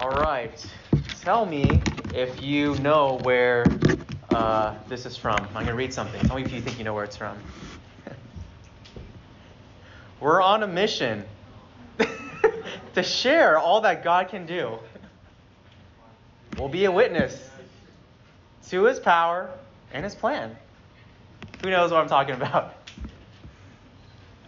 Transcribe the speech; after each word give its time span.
All 0.00 0.10
right. 0.10 0.64
Tell 1.22 1.44
me 1.44 1.80
if 2.14 2.40
you 2.40 2.76
know 2.76 3.18
where 3.24 3.66
uh, 4.30 4.76
this 4.88 5.06
is 5.06 5.16
from. 5.16 5.34
I'm 5.34 5.52
going 5.52 5.66
to 5.66 5.74
read 5.74 5.92
something. 5.92 6.20
Tell 6.20 6.36
me 6.36 6.42
if 6.42 6.52
you 6.52 6.60
think 6.60 6.78
you 6.78 6.84
know 6.84 6.94
where 6.94 7.02
it's 7.02 7.16
from. 7.16 7.36
We're 10.20 10.40
on 10.40 10.62
a 10.62 10.68
mission 10.68 11.24
to 12.94 13.02
share 13.02 13.58
all 13.58 13.80
that 13.80 14.04
God 14.04 14.28
can 14.28 14.46
do. 14.46 14.78
We'll 16.56 16.68
be 16.68 16.84
a 16.84 16.92
witness 16.92 17.36
to 18.68 18.84
his 18.84 19.00
power 19.00 19.50
and 19.92 20.04
his 20.04 20.14
plan. 20.14 20.56
Who 21.62 21.70
knows 21.70 21.90
what 21.90 22.00
I'm 22.00 22.08
talking 22.08 22.36
about? 22.36 22.72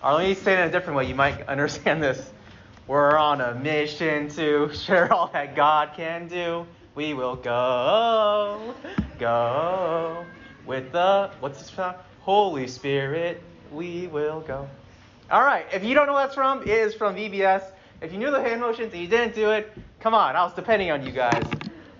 Or 0.01 0.12
let 0.12 0.29
me 0.29 0.35
say 0.35 0.53
it 0.53 0.61
in 0.61 0.69
a 0.69 0.71
different 0.71 0.96
way. 0.96 1.07
You 1.07 1.17
might 1.17 1.43
understand 1.48 2.01
this. 2.01 2.30
We're 2.91 3.16
on 3.16 3.41
a 3.41 3.54
mission 3.54 4.29
to 4.30 4.75
share 4.75 5.12
all 5.12 5.29
that 5.29 5.54
God 5.54 5.93
can 5.94 6.26
do. 6.26 6.67
We 6.96 7.14
will 7.14 7.36
go, 7.36 8.75
go 9.16 10.26
with 10.66 10.90
the 10.90 11.30
what's 11.39 11.61
this 11.61 11.71
from? 11.71 11.94
Holy 12.22 12.66
Spirit. 12.66 13.40
We 13.71 14.08
will 14.08 14.40
go. 14.40 14.68
All 15.30 15.43
right. 15.43 15.66
If 15.72 15.85
you 15.85 15.94
don't 15.94 16.08
know 16.08 16.14
what 16.14 16.25
that's 16.25 16.35
from, 16.35 16.63
it 16.63 16.68
is 16.68 16.93
from 16.93 17.14
VBS. 17.14 17.63
If 18.00 18.11
you 18.11 18.18
knew 18.18 18.32
the 18.32 18.43
hand 18.43 18.61
motions 18.61 18.93
and 18.93 19.00
you 19.00 19.07
didn't 19.07 19.36
do 19.36 19.52
it, 19.52 19.72
come 20.00 20.13
on. 20.13 20.35
I 20.35 20.43
was 20.43 20.54
depending 20.54 20.91
on 20.91 21.07
you 21.07 21.13
guys. 21.13 21.44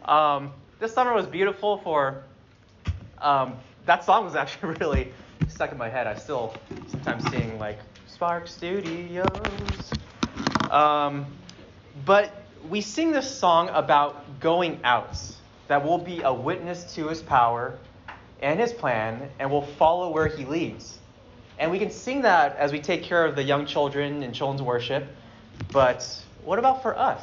Um, 0.07 0.51
this 0.81 0.93
summer 0.93 1.15
was 1.15 1.29
beautiful 1.29 1.79
for. 1.79 2.25
Um, 3.19 3.55
that 3.87 4.03
song 4.03 4.25
was 4.25 4.35
actually 4.43 4.75
really 4.81 5.13
stuck 5.47 5.71
in 5.71 5.79
my 5.79 5.89
head. 5.89 6.09
I 6.09 6.17
still 6.17 6.53
sometimes 6.89 7.31
sing 7.31 7.61
like 7.61 7.79
Spark 8.09 8.49
Studios. 8.49 9.29
Um, 10.71 11.27
but 12.07 12.33
we 12.69 12.81
sing 12.81 13.11
this 13.11 13.31
song 13.31 13.69
about 13.71 14.41
going 14.41 14.81
out, 14.85 15.19
that 15.69 15.85
we'll 15.85 15.99
be 15.99 16.23
a 16.23 16.33
witness 16.33 16.95
to 16.95 17.09
his 17.09 17.23
power 17.23 17.77
and 18.41 18.59
his 18.59 18.73
plan, 18.73 19.29
and 19.39 19.51
we'll 19.51 19.63
follow 19.63 20.11
where 20.11 20.27
he 20.27 20.45
leads. 20.45 20.99
And 21.59 21.71
we 21.71 21.79
can 21.79 21.91
sing 21.91 22.23
that 22.23 22.57
as 22.57 22.73
we 22.73 22.81
take 22.81 23.03
care 23.03 23.25
of 23.27 23.37
the 23.37 23.43
young 23.43 23.67
children 23.67 24.23
in 24.23 24.33
children's 24.33 24.63
worship. 24.63 25.07
But 25.73 26.07
what 26.45 26.59
about 26.59 26.83
for 26.83 26.99
us? 26.99 27.21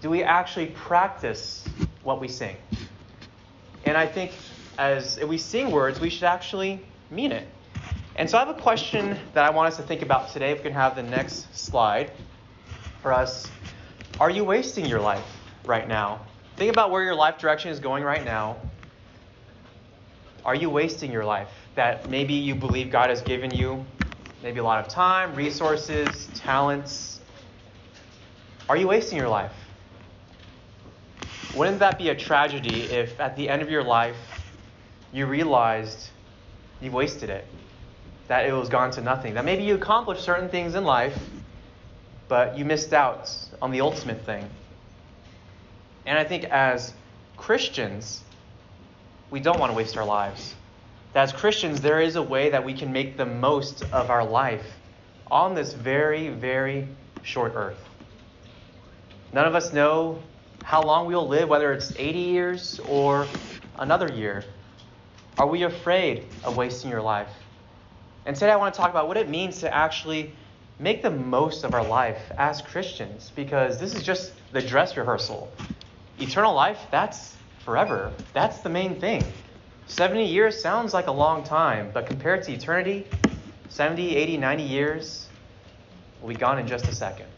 Do 0.00 0.10
we 0.10 0.22
actually 0.22 0.66
practice 0.66 1.64
what 2.04 2.20
we 2.20 2.28
sing? 2.28 2.56
And 3.84 3.96
I 3.96 4.06
think 4.06 4.32
as 4.78 5.18
we 5.18 5.38
sing 5.38 5.70
words, 5.72 5.98
we 5.98 6.10
should 6.10 6.24
actually 6.24 6.80
mean 7.10 7.32
it. 7.32 7.48
And 8.18 8.28
so 8.28 8.36
I 8.36 8.44
have 8.44 8.54
a 8.54 8.60
question 8.60 9.16
that 9.34 9.44
I 9.44 9.50
want 9.50 9.68
us 9.68 9.76
to 9.76 9.84
think 9.84 10.02
about 10.02 10.32
today. 10.32 10.50
If 10.50 10.58
we 10.58 10.64
can 10.64 10.72
have 10.72 10.96
the 10.96 11.04
next 11.04 11.56
slide 11.56 12.10
for 13.00 13.12
us. 13.12 13.48
Are 14.18 14.28
you 14.28 14.42
wasting 14.42 14.86
your 14.86 15.00
life 15.00 15.24
right 15.64 15.86
now? 15.86 16.26
Think 16.56 16.72
about 16.72 16.90
where 16.90 17.04
your 17.04 17.14
life 17.14 17.38
direction 17.38 17.70
is 17.70 17.78
going 17.78 18.02
right 18.02 18.24
now. 18.24 18.56
Are 20.44 20.56
you 20.56 20.68
wasting 20.68 21.12
your 21.12 21.24
life? 21.24 21.48
That 21.76 22.10
maybe 22.10 22.34
you 22.34 22.56
believe 22.56 22.90
God 22.90 23.08
has 23.10 23.22
given 23.22 23.52
you 23.52 23.86
maybe 24.42 24.58
a 24.58 24.64
lot 24.64 24.84
of 24.84 24.90
time, 24.90 25.36
resources, 25.36 26.28
talents. 26.34 27.20
Are 28.68 28.76
you 28.76 28.88
wasting 28.88 29.16
your 29.16 29.28
life? 29.28 29.54
Wouldn't 31.54 31.78
that 31.78 31.98
be 31.98 32.08
a 32.08 32.16
tragedy 32.16 32.82
if 32.82 33.20
at 33.20 33.36
the 33.36 33.48
end 33.48 33.62
of 33.62 33.70
your 33.70 33.84
life 33.84 34.16
you 35.12 35.26
realized 35.26 36.08
you 36.80 36.90
wasted 36.90 37.30
it? 37.30 37.46
That 38.28 38.46
it 38.46 38.52
was 38.52 38.68
gone 38.68 38.90
to 38.92 39.00
nothing? 39.00 39.34
That 39.34 39.44
maybe 39.44 39.64
you 39.64 39.74
accomplished 39.74 40.22
certain 40.22 40.48
things 40.48 40.74
in 40.74 40.84
life, 40.84 41.18
but 42.28 42.56
you 42.56 42.64
missed 42.64 42.92
out 42.92 43.34
on 43.60 43.70
the 43.70 43.80
ultimate 43.80 44.24
thing. 44.24 44.48
And 46.06 46.18
I 46.18 46.24
think 46.24 46.44
as 46.44 46.92
Christians, 47.36 48.22
we 49.30 49.40
don't 49.40 49.58
want 49.58 49.72
to 49.72 49.76
waste 49.76 49.96
our 49.96 50.04
lives. 50.04 50.54
That 51.12 51.22
as 51.22 51.32
Christians, 51.32 51.80
there 51.80 52.00
is 52.00 52.16
a 52.16 52.22
way 52.22 52.50
that 52.50 52.64
we 52.64 52.74
can 52.74 52.92
make 52.92 53.16
the 53.16 53.26
most 53.26 53.82
of 53.92 54.10
our 54.10 54.24
life 54.24 54.66
on 55.30 55.54
this 55.54 55.72
very, 55.72 56.28
very 56.28 56.88
short 57.22 57.52
earth. 57.54 57.82
None 59.32 59.46
of 59.46 59.54
us 59.54 59.72
know 59.72 60.22
how 60.64 60.82
long 60.82 61.06
we'll 61.06 61.28
live, 61.28 61.48
whether 61.48 61.72
it's 61.72 61.92
80 61.96 62.18
years 62.18 62.80
or 62.88 63.26
another 63.78 64.12
year. 64.12 64.44
Are 65.38 65.46
we 65.46 65.62
afraid 65.62 66.26
of 66.44 66.56
wasting 66.56 66.90
your 66.90 67.02
life? 67.02 67.28
And 68.28 68.36
today 68.36 68.52
I 68.52 68.56
want 68.56 68.74
to 68.74 68.78
talk 68.78 68.90
about 68.90 69.08
what 69.08 69.16
it 69.16 69.30
means 69.30 69.60
to 69.60 69.74
actually 69.74 70.34
make 70.78 71.02
the 71.02 71.10
most 71.10 71.64
of 71.64 71.72
our 71.72 71.82
life 71.82 72.20
as 72.36 72.60
Christians 72.60 73.32
because 73.34 73.80
this 73.80 73.94
is 73.94 74.02
just 74.02 74.34
the 74.52 74.60
dress 74.60 74.98
rehearsal. 74.98 75.50
Eternal 76.20 76.52
life, 76.54 76.78
that's 76.90 77.34
forever. 77.64 78.12
That's 78.34 78.58
the 78.58 78.68
main 78.68 79.00
thing. 79.00 79.24
70 79.86 80.26
years 80.26 80.60
sounds 80.60 80.92
like 80.92 81.06
a 81.06 81.10
long 81.10 81.42
time, 81.42 81.90
but 81.94 82.06
compared 82.06 82.42
to 82.42 82.52
eternity, 82.52 83.06
70, 83.70 84.14
80, 84.14 84.36
90 84.36 84.62
years 84.62 85.26
will 86.20 86.28
be 86.28 86.34
gone 86.34 86.58
in 86.58 86.66
just 86.66 86.86
a 86.86 86.94
second. 86.94 87.28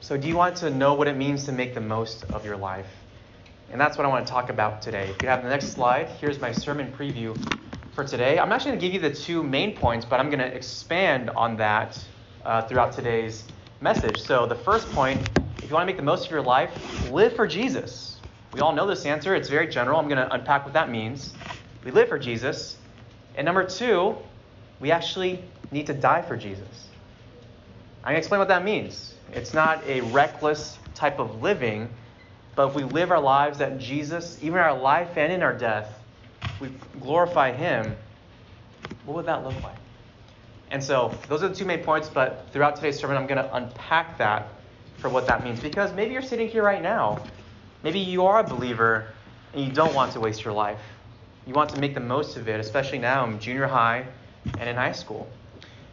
So, 0.00 0.18
do 0.18 0.28
you 0.28 0.36
want 0.36 0.56
to 0.56 0.68
know 0.68 0.92
what 0.92 1.08
it 1.08 1.16
means 1.16 1.44
to 1.44 1.52
make 1.52 1.72
the 1.72 1.80
most 1.80 2.24
of 2.24 2.44
your 2.44 2.58
life? 2.58 2.90
And 3.70 3.80
that's 3.80 3.96
what 3.96 4.04
I 4.04 4.10
want 4.10 4.26
to 4.26 4.30
talk 4.30 4.50
about 4.50 4.82
today. 4.82 5.08
If 5.08 5.22
you 5.22 5.30
have 5.30 5.42
the 5.42 5.48
next 5.48 5.68
slide, 5.68 6.08
here's 6.20 6.38
my 6.38 6.52
sermon 6.52 6.92
preview 6.92 7.34
for 7.92 8.04
today. 8.04 8.38
I'm 8.38 8.52
actually 8.52 8.72
going 8.72 8.80
to 8.80 8.86
give 8.86 8.94
you 8.94 9.08
the 9.08 9.14
two 9.14 9.42
main 9.42 9.76
points, 9.76 10.06
but 10.06 10.18
I'm 10.18 10.28
going 10.28 10.38
to 10.38 10.46
expand 10.46 11.30
on 11.30 11.56
that 11.58 12.02
uh, 12.44 12.62
throughout 12.62 12.92
today's 12.92 13.44
message. 13.80 14.20
So, 14.20 14.46
the 14.46 14.54
first 14.54 14.88
point 14.90 15.28
if 15.58 15.70
you 15.70 15.74
want 15.74 15.82
to 15.82 15.86
make 15.86 15.96
the 15.96 16.02
most 16.02 16.24
of 16.26 16.32
your 16.32 16.42
life, 16.42 16.70
live 17.12 17.36
for 17.36 17.46
Jesus. 17.46 18.18
We 18.52 18.60
all 18.60 18.72
know 18.72 18.86
this 18.86 19.06
answer, 19.06 19.34
it's 19.34 19.48
very 19.48 19.68
general. 19.68 19.98
I'm 20.00 20.08
going 20.08 20.18
to 20.18 20.32
unpack 20.32 20.64
what 20.64 20.74
that 20.74 20.90
means. 20.90 21.32
We 21.84 21.92
live 21.92 22.08
for 22.08 22.18
Jesus. 22.18 22.76
And 23.36 23.44
number 23.44 23.64
two, 23.64 24.16
we 24.80 24.90
actually 24.90 25.42
need 25.70 25.86
to 25.86 25.94
die 25.94 26.20
for 26.20 26.36
Jesus. 26.36 26.88
I'm 28.02 28.08
going 28.08 28.14
to 28.14 28.18
explain 28.18 28.40
what 28.40 28.48
that 28.48 28.64
means. 28.64 29.14
It's 29.32 29.54
not 29.54 29.86
a 29.86 30.00
reckless 30.00 30.78
type 30.94 31.20
of 31.20 31.40
living, 31.40 31.88
but 32.56 32.68
if 32.68 32.74
we 32.74 32.82
live 32.82 33.12
our 33.12 33.20
lives 33.20 33.58
that 33.58 33.78
Jesus, 33.78 34.38
even 34.42 34.58
our 34.58 34.76
life 34.76 35.16
and 35.16 35.32
in 35.32 35.42
our 35.42 35.56
death, 35.56 36.01
we 36.60 36.70
glorify 37.00 37.52
Him, 37.52 37.96
what 39.04 39.16
would 39.16 39.26
that 39.26 39.44
look 39.44 39.60
like? 39.62 39.76
And 40.70 40.82
so, 40.82 41.14
those 41.28 41.42
are 41.42 41.48
the 41.48 41.54
two 41.54 41.66
main 41.66 41.84
points, 41.84 42.08
but 42.08 42.46
throughout 42.52 42.76
today's 42.76 42.98
sermon, 42.98 43.16
I'm 43.16 43.26
going 43.26 43.44
to 43.44 43.54
unpack 43.54 44.16
that 44.18 44.48
for 44.96 45.10
what 45.10 45.26
that 45.26 45.44
means. 45.44 45.60
Because 45.60 45.92
maybe 45.92 46.12
you're 46.12 46.22
sitting 46.22 46.48
here 46.48 46.62
right 46.62 46.82
now. 46.82 47.22
Maybe 47.82 47.98
you 47.98 48.24
are 48.24 48.40
a 48.40 48.44
believer 48.44 49.08
and 49.52 49.64
you 49.64 49.72
don't 49.72 49.94
want 49.94 50.12
to 50.12 50.20
waste 50.20 50.44
your 50.44 50.54
life. 50.54 50.80
You 51.46 51.52
want 51.52 51.70
to 51.70 51.80
make 51.80 51.94
the 51.94 52.00
most 52.00 52.36
of 52.36 52.48
it, 52.48 52.60
especially 52.60 52.98
now 52.98 53.26
in 53.26 53.38
junior 53.40 53.66
high 53.66 54.06
and 54.58 54.68
in 54.68 54.76
high 54.76 54.92
school. 54.92 55.28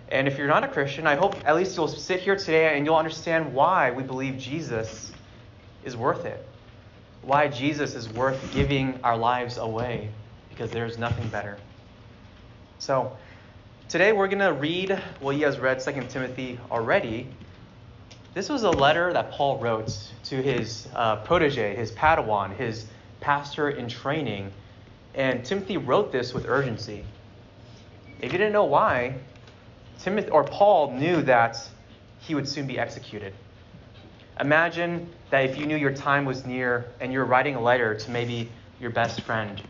And 0.10 0.28
if 0.28 0.38
you're 0.38 0.48
not 0.48 0.64
a 0.64 0.68
Christian, 0.68 1.08
I 1.08 1.16
hope 1.16 1.36
at 1.46 1.56
least 1.56 1.76
you'll 1.76 1.88
sit 1.88 2.22
here 2.22 2.36
today 2.36 2.78
and 2.78 2.86
you'll 2.86 2.96
understand 2.96 3.54
why 3.54 3.92
we 3.92 4.04
believe 4.04 4.38
Jesus 4.38 5.12
is 5.84 5.98
worth 5.98 6.26
it. 6.26 6.46
Why 7.22 7.48
Jesus 7.48 7.96
is 7.96 8.08
worth 8.10 8.54
giving 8.54 9.00
our 9.04 9.18
lives 9.18 9.58
away 9.58 10.10
because 10.60 10.74
there's 10.74 10.98
nothing 10.98 11.26
better. 11.30 11.58
So, 12.80 13.16
today 13.88 14.12
we're 14.12 14.28
going 14.28 14.40
to 14.40 14.52
read, 14.52 15.02
well, 15.22 15.32
you 15.32 15.46
guys 15.46 15.58
read 15.58 15.80
2 15.80 16.08
Timothy 16.10 16.60
already. 16.70 17.30
This 18.34 18.50
was 18.50 18.64
a 18.64 18.70
letter 18.70 19.14
that 19.14 19.32
Paul 19.32 19.58
wrote 19.60 19.98
to 20.26 20.36
his 20.42 20.90
uh, 20.94 21.16
protege, 21.24 21.78
his 21.78 21.94
Padawan, 21.94 22.54
his 22.54 22.88
pastor 23.22 23.70
in 23.70 23.88
training. 23.88 24.52
And 25.16 25.46
Timothy 25.46 25.78
wrote 25.78 26.12
this 26.12 26.34
with 26.34 26.46
urgency. 26.46 27.06
If 28.20 28.34
you 28.34 28.38
didn't 28.38 28.52
know 28.52 28.66
why, 28.66 29.16
Timothy 30.00 30.28
or 30.28 30.44
Paul 30.44 30.92
knew 30.92 31.22
that 31.22 31.58
he 32.20 32.36
would 32.36 32.50
soon 32.50 32.68
be 32.68 32.78
executed. 32.78 33.34
Imagine 34.42 35.10
that 35.30 35.46
if 35.46 35.58
you 35.58 35.66
knew 35.66 35.78
your 35.78 35.94
time 35.94 36.26
was 36.26 36.46
near 36.46 36.92
and 37.00 37.14
you're 37.14 37.24
writing 37.24 37.56
a 37.56 37.62
letter 37.62 37.96
to 37.96 38.12
maybe 38.12 38.50
your 38.82 38.92
best 38.92 39.22
friend 39.22 39.62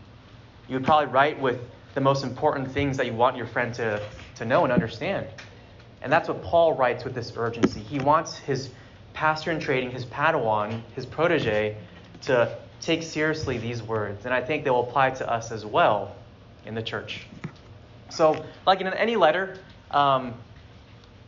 you 0.70 0.76
would 0.76 0.84
probably 0.84 1.12
write 1.12 1.38
with 1.40 1.60
the 1.94 2.00
most 2.00 2.22
important 2.22 2.70
things 2.70 2.96
that 2.96 3.04
you 3.04 3.12
want 3.12 3.36
your 3.36 3.46
friend 3.46 3.74
to, 3.74 4.00
to 4.36 4.44
know 4.44 4.62
and 4.62 4.72
understand. 4.72 5.26
And 6.00 6.12
that's 6.12 6.28
what 6.28 6.42
Paul 6.44 6.74
writes 6.74 7.02
with 7.04 7.12
this 7.12 7.32
urgency. 7.36 7.80
He 7.80 7.98
wants 7.98 8.38
his 8.38 8.70
pastor 9.12 9.50
in 9.50 9.58
training, 9.58 9.90
his 9.90 10.04
Padawan, 10.06 10.80
his 10.94 11.04
protege, 11.04 11.76
to 12.22 12.56
take 12.80 13.02
seriously 13.02 13.58
these 13.58 13.82
words. 13.82 14.24
And 14.24 14.32
I 14.32 14.40
think 14.40 14.62
they 14.62 14.70
will 14.70 14.88
apply 14.88 15.10
to 15.10 15.28
us 15.28 15.50
as 15.50 15.66
well 15.66 16.14
in 16.64 16.76
the 16.76 16.82
church. 16.82 17.26
So, 18.08 18.44
like 18.64 18.80
in 18.80 18.86
any 18.86 19.16
letter, 19.16 19.58
um, 19.90 20.34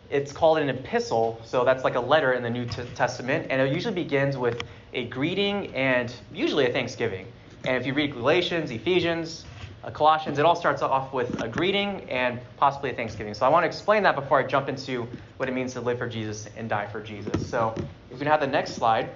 it's 0.08 0.30
called 0.30 0.58
an 0.58 0.68
epistle. 0.68 1.40
So 1.44 1.64
that's 1.64 1.82
like 1.82 1.96
a 1.96 2.00
letter 2.00 2.32
in 2.32 2.44
the 2.44 2.50
New 2.50 2.66
Testament. 2.66 3.48
And 3.50 3.60
it 3.60 3.72
usually 3.72 3.94
begins 3.94 4.36
with 4.36 4.62
a 4.92 5.06
greeting 5.06 5.74
and 5.74 6.14
usually 6.32 6.66
a 6.66 6.72
thanksgiving. 6.72 7.26
And 7.64 7.76
if 7.76 7.86
you 7.86 7.94
read 7.94 8.12
Galatians, 8.12 8.70
Ephesians, 8.70 9.44
uh, 9.84 9.90
Colossians, 9.90 10.38
it 10.38 10.44
all 10.44 10.56
starts 10.56 10.82
off 10.82 11.12
with 11.12 11.40
a 11.42 11.48
greeting 11.48 12.08
and 12.10 12.40
possibly 12.56 12.90
a 12.90 12.94
thanksgiving. 12.94 13.34
So 13.34 13.46
I 13.46 13.48
want 13.48 13.62
to 13.64 13.66
explain 13.66 14.02
that 14.02 14.16
before 14.16 14.38
I 14.38 14.42
jump 14.44 14.68
into 14.68 15.06
what 15.36 15.48
it 15.48 15.52
means 15.52 15.72
to 15.74 15.80
live 15.80 15.98
for 15.98 16.08
Jesus 16.08 16.48
and 16.56 16.68
die 16.68 16.86
for 16.86 17.00
Jesus. 17.00 17.44
So 17.48 17.74
if 18.10 18.12
we 18.12 18.18
can 18.18 18.28
have 18.28 18.40
the 18.40 18.46
next 18.46 18.74
slide. 18.74 19.10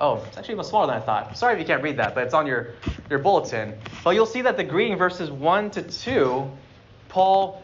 Oh, 0.00 0.24
it's 0.28 0.38
actually 0.38 0.54
much 0.54 0.66
smaller 0.66 0.86
than 0.86 0.96
I 0.96 1.00
thought. 1.00 1.36
Sorry 1.36 1.54
if 1.54 1.60
you 1.60 1.66
can't 1.66 1.82
read 1.82 1.98
that, 1.98 2.14
but 2.14 2.24
it's 2.24 2.34
on 2.34 2.46
your, 2.46 2.68
your 3.10 3.18
bulletin. 3.18 3.74
Well, 4.04 4.14
you'll 4.14 4.26
see 4.26 4.42
that 4.42 4.56
the 4.56 4.64
greeting 4.64 4.96
verses 4.96 5.30
1 5.30 5.70
to 5.72 5.82
2, 5.82 6.50
Paul 7.08 7.62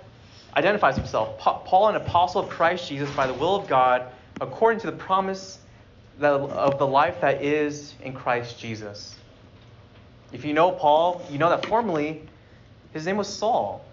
identifies 0.55 0.97
himself. 0.97 1.39
Paul, 1.39 1.89
an 1.89 1.97
apostle 1.97 2.43
of 2.43 2.49
Christ 2.49 2.89
Jesus 2.89 3.11
by 3.17 3.27
the 3.27 3.35
will 3.35 3.57
of 3.57 3.69
God, 3.69 4.07
according 4.41 4.81
to 4.81 4.87
the 4.87 4.97
promise 4.97 5.59
of 6.21 6.79
the 6.79 6.87
life 6.87 7.21
that 7.23 7.43
is 7.43 7.95
in 8.03 8.13
Christ 8.13 8.59
Jesus. 8.59 9.17
If 10.33 10.45
you 10.45 10.53
know 10.53 10.73
Paul, 10.73 11.23
you 11.31 11.39
know 11.39 11.51
that 11.51 11.67
formerly 11.67 12.23
his 12.93 13.07
name 13.07 13.17
was 13.17 13.29
Saul. 13.29 13.85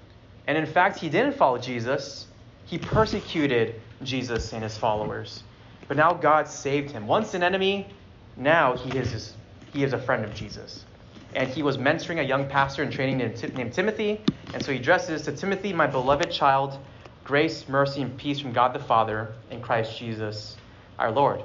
And 0.48 0.58
in 0.58 0.66
fact, 0.66 0.98
he 0.98 1.10
didn't 1.10 1.36
follow 1.36 1.58
Jesus, 1.58 2.28
he 2.66 2.78
persecuted 2.78 3.76
Jesus 4.04 4.54
and 4.54 4.64
his 4.64 4.78
followers. 4.78 5.44
But 5.88 5.98
now 5.98 6.14
God 6.14 6.48
saved 6.48 6.92
him. 6.92 7.08
Once 7.08 7.34
an 7.34 7.44
enemy, 7.44 7.88
now 8.36 8.76
he 8.76 8.98
is, 8.98 9.12
his, 9.12 9.34
he 9.74 9.84
is 9.84 9.94
a 9.94 9.98
friend 9.98 10.24
of 10.24 10.34
Jesus. 10.34 10.86
And 11.34 11.50
he 11.50 11.64
was 11.64 11.78
mentoring 11.78 12.20
a 12.20 12.24
young 12.24 12.48
pastor 12.48 12.84
in 12.84 12.92
training 12.92 13.18
named 13.18 13.74
Timothy. 13.74 14.22
And 14.54 14.64
so 14.64 14.72
he 14.72 14.80
addresses 14.80 15.22
to 15.24 15.32
Timothy, 15.32 15.74
my 15.74 15.88
beloved 15.88 16.32
child, 16.32 16.78
grace, 17.24 17.68
mercy, 17.68 18.02
and 18.02 18.18
peace 18.18 18.40
from 18.40 18.54
God 18.54 18.74
the 18.74 18.80
Father 18.80 19.34
and 19.52 19.62
Christ 19.62 19.98
Jesus 19.98 20.58
our 20.98 21.12
Lord. 21.12 21.44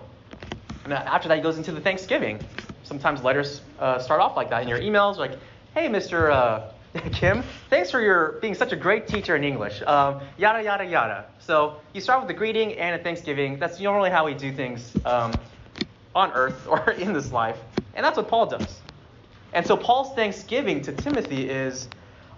And 0.85 0.93
after 0.93 1.29
that, 1.29 1.37
he 1.37 1.43
goes 1.43 1.59
into 1.59 1.73
the 1.73 1.81
Thanksgiving. 1.81 2.41
Sometimes 2.93 3.23
letters 3.23 3.63
uh, 3.79 3.99
start 3.99 4.21
off 4.21 4.37
like 4.37 4.51
that 4.51 4.61
in 4.61 4.69
your 4.69 4.79
emails, 4.79 5.17
like, 5.17 5.39
hey, 5.73 5.89
Mr. 5.89 6.31
Uh, 6.31 6.69
Kim, 7.11 7.43
thanks 7.71 7.91
for 7.91 8.03
your 8.03 8.33
being 8.43 8.55
such 8.55 8.73
a 8.73 8.77
great 8.77 9.07
teacher 9.07 9.35
in 9.35 9.45
English. 9.45 9.81
Um, 9.81 10.21
yada, 10.37 10.63
yada, 10.63 10.85
yada. 10.85 11.25
So 11.39 11.79
you 11.95 12.03
start 12.03 12.21
with 12.21 12.29
a 12.29 12.35
greeting 12.35 12.75
and 12.75 13.01
a 13.01 13.03
Thanksgiving. 13.03 13.59
That's 13.59 13.81
normally 13.81 14.11
how 14.11 14.27
we 14.27 14.35
do 14.35 14.53
things 14.53 14.95
um, 15.07 15.33
on 16.15 16.33
earth 16.33 16.67
or 16.69 16.91
in 16.91 17.15
this 17.15 17.33
life. 17.33 17.57
And 17.95 18.05
that's 18.05 18.19
what 18.19 18.29
Paul 18.29 18.45
does. 18.45 18.83
And 19.55 19.67
so 19.67 19.75
Paul's 19.75 20.15
thanksgiving 20.15 20.83
to 20.83 20.93
Timothy 20.93 21.49
is 21.49 21.89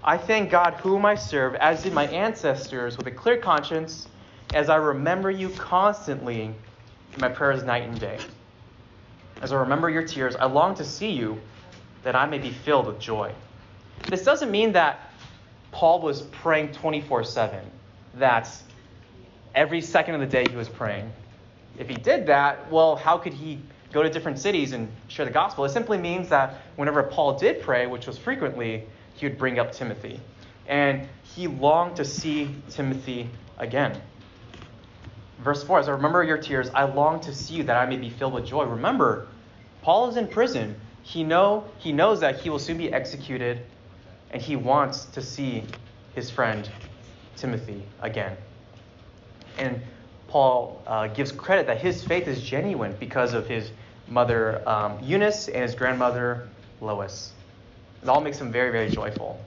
I 0.04 0.16
thank 0.16 0.52
God 0.52 0.74
whom 0.74 1.04
I 1.04 1.16
serve, 1.16 1.56
as 1.56 1.82
did 1.82 1.92
my 1.92 2.06
ancestors, 2.06 2.96
with 2.96 3.08
a 3.08 3.10
clear 3.10 3.38
conscience, 3.38 4.06
as 4.52 4.68
I 4.68 4.76
remember 4.76 5.32
you 5.32 5.48
constantly 5.48 6.42
in 7.12 7.20
my 7.20 7.28
prayers 7.28 7.64
night 7.64 7.82
and 7.82 7.98
day. 7.98 8.20
As 9.40 9.52
I 9.52 9.56
remember 9.56 9.90
your 9.90 10.04
tears, 10.04 10.36
I 10.36 10.46
long 10.46 10.74
to 10.76 10.84
see 10.84 11.10
you 11.10 11.40
that 12.02 12.14
I 12.14 12.26
may 12.26 12.38
be 12.38 12.50
filled 12.50 12.86
with 12.86 13.00
joy. 13.00 13.32
This 14.08 14.24
doesn't 14.24 14.50
mean 14.50 14.72
that 14.72 15.12
Paul 15.72 16.00
was 16.00 16.22
praying 16.22 16.72
24 16.72 17.24
7, 17.24 17.60
that 18.14 18.48
every 19.54 19.80
second 19.80 20.14
of 20.14 20.20
the 20.20 20.26
day 20.26 20.48
he 20.48 20.56
was 20.56 20.68
praying. 20.68 21.12
If 21.78 21.88
he 21.88 21.96
did 21.96 22.26
that, 22.26 22.70
well, 22.70 22.96
how 22.96 23.18
could 23.18 23.32
he 23.32 23.58
go 23.92 24.02
to 24.02 24.10
different 24.10 24.38
cities 24.38 24.72
and 24.72 24.88
share 25.08 25.24
the 25.24 25.32
gospel? 25.32 25.64
It 25.64 25.70
simply 25.70 25.98
means 25.98 26.28
that 26.28 26.60
whenever 26.76 27.02
Paul 27.02 27.38
did 27.38 27.62
pray, 27.62 27.86
which 27.86 28.06
was 28.06 28.18
frequently, 28.18 28.84
he 29.14 29.26
would 29.26 29.38
bring 29.38 29.58
up 29.58 29.72
Timothy. 29.72 30.20
And 30.66 31.08
he 31.22 31.46
longed 31.48 31.96
to 31.96 32.04
see 32.04 32.54
Timothy 32.70 33.28
again. 33.58 34.00
Verse 35.38 35.62
4 35.64 35.80
As 35.80 35.88
I 35.88 35.92
remember 35.92 36.22
your 36.22 36.38
tears, 36.38 36.70
I 36.70 36.84
long 36.84 37.20
to 37.20 37.34
see 37.34 37.54
you 37.54 37.64
that 37.64 37.76
I 37.76 37.86
may 37.86 37.96
be 37.96 38.10
filled 38.10 38.34
with 38.34 38.46
joy. 38.46 38.64
Remember, 38.64 39.28
Paul 39.82 40.08
is 40.08 40.16
in 40.16 40.28
prison. 40.28 40.76
He, 41.02 41.22
know, 41.22 41.64
he 41.78 41.92
knows 41.92 42.20
that 42.20 42.40
he 42.40 42.50
will 42.50 42.58
soon 42.58 42.78
be 42.78 42.92
executed, 42.92 43.60
and 44.30 44.40
he 44.40 44.56
wants 44.56 45.04
to 45.06 45.20
see 45.20 45.64
his 46.14 46.30
friend 46.30 46.68
Timothy 47.36 47.82
again. 48.00 48.36
And 49.58 49.80
Paul 50.28 50.82
uh, 50.86 51.08
gives 51.08 51.30
credit 51.30 51.66
that 51.66 51.80
his 51.80 52.02
faith 52.02 52.26
is 52.26 52.42
genuine 52.42 52.96
because 52.98 53.34
of 53.34 53.46
his 53.46 53.70
mother 54.08 54.66
um, 54.68 54.98
Eunice 55.02 55.48
and 55.48 55.62
his 55.62 55.74
grandmother 55.74 56.48
Lois. 56.80 57.32
It 58.02 58.08
all 58.08 58.20
makes 58.20 58.38
him 58.38 58.50
very, 58.50 58.70
very 58.70 58.90
joyful. 58.90 59.40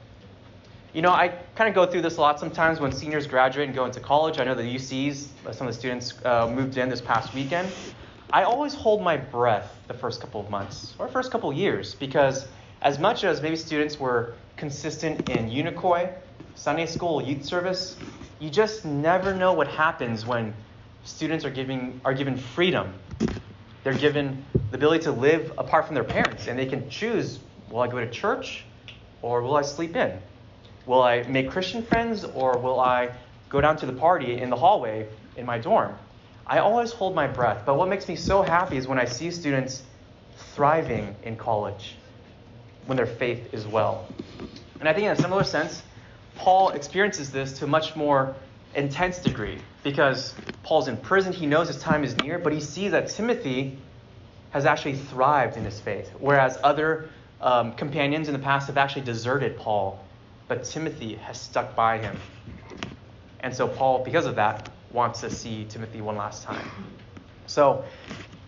You 0.97 1.03
know, 1.03 1.11
I 1.11 1.27
kind 1.53 1.69
of 1.69 1.75
go 1.75 1.85
through 1.85 2.01
this 2.01 2.17
a 2.17 2.21
lot 2.21 2.39
sometimes 2.39 2.79
when 2.79 2.91
seniors 2.91 3.27
graduate 3.27 3.67
and 3.67 3.75
go 3.75 3.85
into 3.85 3.99
college. 3.99 4.39
I 4.39 4.43
know 4.43 4.55
the 4.55 4.63
UCs, 4.63 5.27
uh, 5.45 5.51
some 5.51 5.67
of 5.67 5.73
the 5.75 5.79
students 5.79 6.15
uh, 6.25 6.47
moved 6.47 6.75
in 6.75 6.89
this 6.89 7.01
past 7.01 7.35
weekend. 7.35 7.71
I 8.33 8.41
always 8.41 8.73
hold 8.73 9.03
my 9.03 9.15
breath 9.15 9.79
the 9.87 9.93
first 9.93 10.21
couple 10.21 10.41
of 10.41 10.49
months 10.49 10.95
or 10.97 11.07
first 11.07 11.29
couple 11.31 11.51
of 11.51 11.55
years 11.55 11.93
because 11.93 12.47
as 12.81 12.97
much 12.97 13.23
as 13.23 13.43
maybe 13.43 13.55
students 13.55 13.99
were 13.99 14.33
consistent 14.55 15.29
in 15.29 15.51
Unicoi, 15.51 16.11
Sunday 16.55 16.87
school, 16.87 17.21
youth 17.21 17.45
service, 17.45 17.95
you 18.39 18.49
just 18.49 18.83
never 18.83 19.35
know 19.35 19.53
what 19.53 19.67
happens 19.67 20.25
when 20.25 20.51
students 21.03 21.45
are 21.45 21.51
giving 21.51 22.01
are 22.05 22.13
given 22.15 22.35
freedom. 22.35 22.91
They're 23.83 23.93
given 23.93 24.43
the 24.71 24.77
ability 24.77 25.03
to 25.03 25.11
live 25.11 25.53
apart 25.59 25.85
from 25.85 25.93
their 25.93 26.03
parents 26.03 26.47
and 26.47 26.57
they 26.57 26.65
can 26.65 26.89
choose 26.89 27.37
will 27.69 27.81
I 27.81 27.87
go 27.87 27.99
to 27.99 28.09
church 28.09 28.65
or 29.21 29.43
will 29.43 29.57
I 29.57 29.61
sleep 29.61 29.95
in? 29.95 30.19
Will 30.87 31.03
I 31.03 31.23
make 31.23 31.51
Christian 31.51 31.83
friends 31.83 32.23
or 32.23 32.57
will 32.57 32.79
I 32.79 33.11
go 33.49 33.59
down 33.59 33.75
to 33.77 33.85
the 33.85 33.91
party 33.91 34.39
in 34.39 34.49
the 34.49 34.55
hallway 34.55 35.05
in 35.35 35.45
my 35.45 35.57
dorm? 35.57 35.93
I 36.47 36.59
always 36.59 36.93
hold 36.93 37.13
my 37.13 37.27
breath, 37.27 37.63
but 37.65 37.75
what 37.75 37.89
makes 37.89 38.07
me 38.07 38.15
so 38.15 38.41
happy 38.41 38.77
is 38.77 38.87
when 38.87 38.97
I 38.97 39.03
see 39.03 39.29
students 39.31 39.83
thriving 40.55 41.13
in 41.23 41.35
college, 41.35 41.97
when 42.85 42.95
their 42.95 43.05
faith 43.05 43.53
is 43.53 43.67
well. 43.67 44.07
And 44.79 44.87
I 44.87 44.93
think 44.93 45.07
in 45.07 45.11
a 45.11 45.15
similar 45.17 45.43
sense, 45.43 45.83
Paul 46.37 46.69
experiences 46.69 47.33
this 47.33 47.59
to 47.59 47.65
a 47.65 47.67
much 47.67 47.97
more 47.97 48.33
intense 48.73 49.19
degree 49.19 49.57
because 49.83 50.35
Paul's 50.63 50.87
in 50.87 50.95
prison, 50.95 51.33
he 51.33 51.47
knows 51.47 51.67
his 51.67 51.79
time 51.79 52.05
is 52.05 52.15
near, 52.15 52.39
but 52.39 52.53
he 52.53 52.61
sees 52.61 52.91
that 52.91 53.09
Timothy 53.09 53.77
has 54.51 54.65
actually 54.65 54.95
thrived 54.95 55.57
in 55.57 55.65
his 55.65 55.81
faith, 55.81 56.09
whereas 56.17 56.57
other 56.63 57.09
um, 57.41 57.73
companions 57.73 58.29
in 58.29 58.33
the 58.33 58.39
past 58.39 58.67
have 58.67 58.77
actually 58.77 59.01
deserted 59.01 59.57
Paul 59.57 60.01
but 60.47 60.63
Timothy 60.63 61.15
has 61.15 61.39
stuck 61.39 61.75
by 61.75 61.97
him. 61.97 62.17
And 63.39 63.55
so 63.55 63.67
Paul, 63.67 64.03
because 64.03 64.25
of 64.25 64.35
that, 64.35 64.69
wants 64.91 65.21
to 65.21 65.29
see 65.29 65.65
Timothy 65.65 66.01
one 66.01 66.15
last 66.15 66.43
time. 66.43 66.69
So 67.45 67.83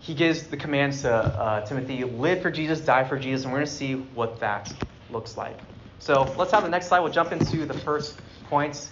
he 0.00 0.14
gives 0.14 0.44
the 0.44 0.56
commands 0.56 1.02
to 1.02 1.12
uh, 1.12 1.66
Timothy 1.66 2.04
live 2.04 2.42
for 2.42 2.50
Jesus, 2.50 2.80
die 2.80 3.04
for 3.04 3.18
Jesus, 3.18 3.44
and 3.44 3.52
we're 3.52 3.58
going 3.58 3.66
to 3.66 3.72
see 3.72 3.94
what 3.94 4.40
that 4.40 4.72
looks 5.10 5.36
like. 5.36 5.58
So 5.98 6.32
let's 6.38 6.52
have 6.52 6.62
the 6.62 6.70
next 6.70 6.88
slide. 6.88 7.00
We'll 7.00 7.12
jump 7.12 7.32
into 7.32 7.66
the 7.66 7.74
first 7.74 8.18
points. 8.48 8.90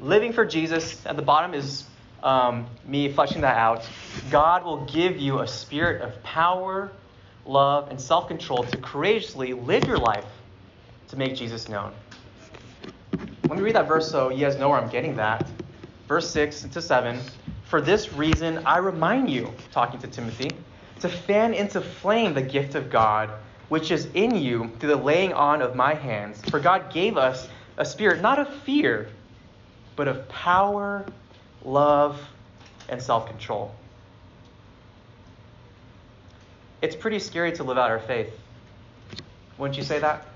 Living 0.00 0.32
for 0.32 0.44
Jesus, 0.44 1.04
at 1.06 1.16
the 1.16 1.22
bottom 1.22 1.54
is 1.54 1.84
um, 2.22 2.66
me 2.86 3.10
fleshing 3.10 3.40
that 3.42 3.56
out. 3.56 3.88
God 4.30 4.64
will 4.64 4.84
give 4.84 5.18
you 5.18 5.40
a 5.40 5.48
spirit 5.48 6.02
of 6.02 6.22
power, 6.22 6.92
love, 7.46 7.88
and 7.90 8.00
self 8.00 8.28
control 8.28 8.64
to 8.64 8.76
courageously 8.76 9.54
live 9.54 9.84
your 9.84 9.98
life 9.98 10.26
to 11.08 11.16
make 11.16 11.34
Jesus 11.34 11.68
known. 11.68 11.92
Let 13.54 13.60
me 13.60 13.66
read 13.66 13.76
that 13.76 13.86
verse 13.86 14.10
so 14.10 14.30
you 14.30 14.40
guys 14.40 14.56
know 14.56 14.68
where 14.68 14.80
I'm 14.80 14.90
getting 14.90 15.14
that. 15.14 15.48
Verse 16.08 16.28
6 16.28 16.62
to 16.72 16.82
7. 16.82 17.20
For 17.62 17.80
this 17.80 18.12
reason, 18.12 18.58
I 18.66 18.78
remind 18.78 19.30
you, 19.30 19.54
talking 19.70 20.00
to 20.00 20.08
Timothy, 20.08 20.56
to 20.98 21.08
fan 21.08 21.54
into 21.54 21.80
flame 21.80 22.34
the 22.34 22.42
gift 22.42 22.74
of 22.74 22.90
God, 22.90 23.30
which 23.68 23.92
is 23.92 24.06
in 24.06 24.34
you 24.34 24.72
through 24.80 24.88
the 24.88 24.96
laying 24.96 25.32
on 25.34 25.62
of 25.62 25.76
my 25.76 25.94
hands. 25.94 26.42
For 26.42 26.58
God 26.58 26.92
gave 26.92 27.16
us 27.16 27.48
a 27.76 27.84
spirit 27.84 28.20
not 28.20 28.40
of 28.40 28.52
fear, 28.52 29.08
but 29.94 30.08
of 30.08 30.28
power, 30.28 31.06
love, 31.64 32.20
and 32.88 33.00
self 33.00 33.28
control. 33.28 33.72
It's 36.82 36.96
pretty 36.96 37.20
scary 37.20 37.52
to 37.52 37.62
live 37.62 37.78
out 37.78 37.92
our 37.92 38.00
faith. 38.00 38.36
Wouldn't 39.58 39.78
you 39.78 39.84
say 39.84 40.00
that? 40.00 40.33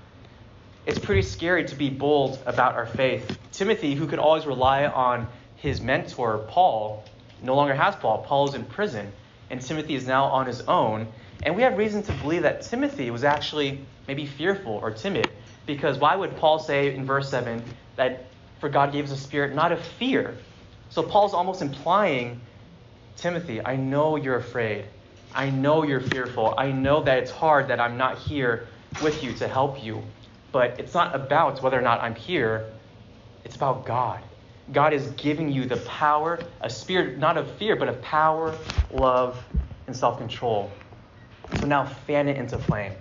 It's 0.89 0.97
pretty 0.97 1.21
scary 1.21 1.65
to 1.65 1.75
be 1.75 1.91
bold 1.91 2.39
about 2.47 2.73
our 2.73 2.87
faith. 2.87 3.37
Timothy, 3.51 3.93
who 3.93 4.07
could 4.07 4.17
always 4.17 4.47
rely 4.47 4.87
on 4.87 5.27
his 5.57 5.79
mentor, 5.79 6.39
Paul, 6.47 7.03
no 7.43 7.55
longer 7.55 7.75
has 7.75 7.95
Paul. 7.95 8.23
Paul 8.23 8.49
is 8.49 8.55
in 8.55 8.65
prison, 8.65 9.11
and 9.51 9.61
Timothy 9.61 9.93
is 9.93 10.07
now 10.07 10.25
on 10.25 10.47
his 10.47 10.61
own. 10.61 11.07
And 11.43 11.55
we 11.55 11.61
have 11.61 11.77
reason 11.77 12.01
to 12.01 12.11
believe 12.13 12.41
that 12.41 12.63
Timothy 12.63 13.11
was 13.11 13.23
actually 13.23 13.85
maybe 14.07 14.25
fearful 14.25 14.71
or 14.71 14.89
timid, 14.89 15.29
because 15.67 15.99
why 15.99 16.15
would 16.15 16.35
Paul 16.37 16.57
say 16.57 16.95
in 16.95 17.05
verse 17.05 17.29
7 17.29 17.63
that 17.95 18.25
for 18.59 18.67
God 18.67 18.91
gave 18.91 19.03
us 19.03 19.11
a 19.11 19.17
spirit 19.17 19.53
not 19.53 19.71
of 19.71 19.79
fear? 19.79 20.35
So 20.89 21.03
Paul's 21.03 21.35
almost 21.35 21.61
implying, 21.61 22.41
Timothy, 23.15 23.63
I 23.63 23.75
know 23.75 24.15
you're 24.15 24.37
afraid. 24.37 24.85
I 25.35 25.51
know 25.51 25.83
you're 25.83 26.01
fearful. 26.01 26.55
I 26.57 26.71
know 26.71 27.03
that 27.03 27.19
it's 27.19 27.29
hard 27.29 27.67
that 27.67 27.79
I'm 27.79 27.97
not 27.97 28.17
here 28.17 28.67
with 29.03 29.23
you 29.23 29.33
to 29.33 29.47
help 29.47 29.83
you. 29.83 30.01
But 30.51 30.79
it's 30.79 30.93
not 30.93 31.15
about 31.15 31.61
whether 31.61 31.77
or 31.77 31.81
not 31.81 32.01
I'm 32.01 32.15
here, 32.15 32.71
it's 33.45 33.55
about 33.55 33.85
God. 33.85 34.21
God 34.71 34.93
is 34.93 35.07
giving 35.11 35.51
you 35.51 35.65
the 35.65 35.77
power, 35.77 36.39
a 36.61 36.69
spirit 36.69 37.17
not 37.17 37.37
of 37.37 37.49
fear, 37.57 37.75
but 37.75 37.87
of 37.87 38.01
power, 38.01 38.55
love, 38.91 39.43
and 39.87 39.95
self 39.95 40.17
control. 40.17 40.71
So 41.59 41.65
now 41.65 41.85
fan 41.85 42.27
it 42.27 42.37
into 42.37 42.57
flame. 42.59 42.93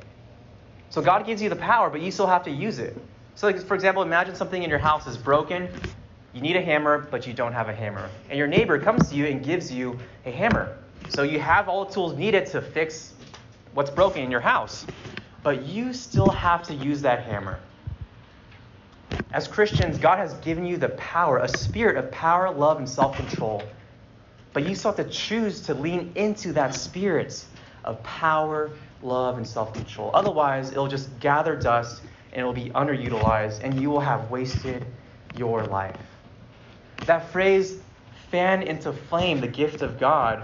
So 0.91 1.03
God 1.03 1.27
gives 1.27 1.43
you 1.43 1.51
the 1.51 1.57
power, 1.57 1.91
but 1.91 2.01
you 2.01 2.11
still 2.11 2.27
have 2.27 2.45
to 2.45 2.51
use 2.51 2.79
it. 2.79 2.97
So, 3.35 3.47
like, 3.47 3.61
for 3.61 3.75
example, 3.75 4.03
imagine 4.03 4.35
something 4.35 4.63
in 4.63 4.71
your 4.71 4.79
house 4.79 5.07
is 5.07 5.17
broken. 5.17 5.69
You 6.33 6.41
need 6.41 6.57
a 6.57 6.63
hammer, 6.63 7.07
but 7.11 7.27
you 7.27 7.33
don't 7.33 7.53
have 7.53 7.69
a 7.69 7.75
hammer. 7.75 8.09
And 8.31 8.39
your 8.39 8.49
neighbor 8.49 8.79
comes 8.79 9.11
to 9.11 9.15
you 9.15 9.27
and 9.27 9.45
gives 9.45 9.71
you 9.71 9.99
a 10.25 10.31
hammer. 10.31 10.77
So 11.11 11.23
you 11.23 11.39
have 11.39 11.69
all 11.69 11.85
the 11.85 11.93
tools 11.93 12.17
needed 12.17 12.47
to 12.47 12.61
fix 12.61 13.15
what's 13.75 13.91
broken 13.91 14.23
in 14.23 14.31
your 14.31 14.41
house. 14.41 14.87
But 15.43 15.63
you 15.67 15.93
still 15.93 16.31
have 16.31 16.65
to 16.65 16.75
use 16.75 17.03
that 17.03 17.23
hammer. 17.23 17.59
As 19.33 19.47
Christians, 19.47 19.99
God 19.99 20.19
has 20.19 20.35
given 20.35 20.65
you 20.65 20.79
the 20.79 20.89
power, 20.91 21.39
a 21.39 21.49
spirit 21.49 21.97
of 21.97 22.11
power, 22.11 22.51
love, 22.51 22.79
and 22.79 22.89
self 22.89 23.17
control. 23.17 23.63
But 24.53 24.67
you 24.67 24.75
still 24.75 24.93
have 24.93 25.07
to 25.07 25.13
choose 25.13 25.61
to 25.63 25.75
lean 25.75 26.13
into 26.15 26.53
that 26.55 26.75
spirit 26.75 27.45
of 27.85 28.03
power, 28.03 28.71
love, 29.03 29.37
and 29.37 29.47
self 29.47 29.75
control. 29.75 30.11
Otherwise, 30.15 30.73
it'll 30.73 30.89
just 30.89 31.21
gather 31.21 31.55
dust 31.55 32.03
and 32.33 32.43
it 32.43 32.45
will 32.45 32.53
be 32.53 32.71
underutilized, 32.71 33.63
and 33.63 33.81
you 33.81 33.91
will 33.91 34.01
have 34.01 34.31
wasted 34.31 34.85
your 35.35 35.65
life. 35.65 35.97
That 37.07 37.31
phrase, 37.31 37.79
fan 38.31 38.63
into 38.63 38.93
flame 38.93 39.41
the 39.41 39.49
gift 39.49 39.81
of 39.81 39.99
God, 39.99 40.43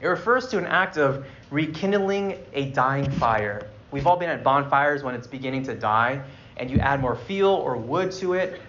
it 0.00 0.06
refers 0.06 0.48
to 0.48 0.58
an 0.58 0.66
act 0.66 0.96
of 0.98 1.26
rekindling 1.50 2.38
a 2.52 2.70
dying 2.70 3.08
fire. 3.08 3.68
We've 3.96 4.06
all 4.06 4.18
been 4.18 4.28
at 4.28 4.44
bonfires 4.44 5.02
when 5.02 5.14
it's 5.14 5.26
beginning 5.26 5.62
to 5.62 5.74
die, 5.74 6.22
and 6.58 6.70
you 6.70 6.78
add 6.80 7.00
more 7.00 7.16
fuel 7.16 7.54
or 7.54 7.78
wood 7.78 8.12
to 8.12 8.34
it, 8.34 8.60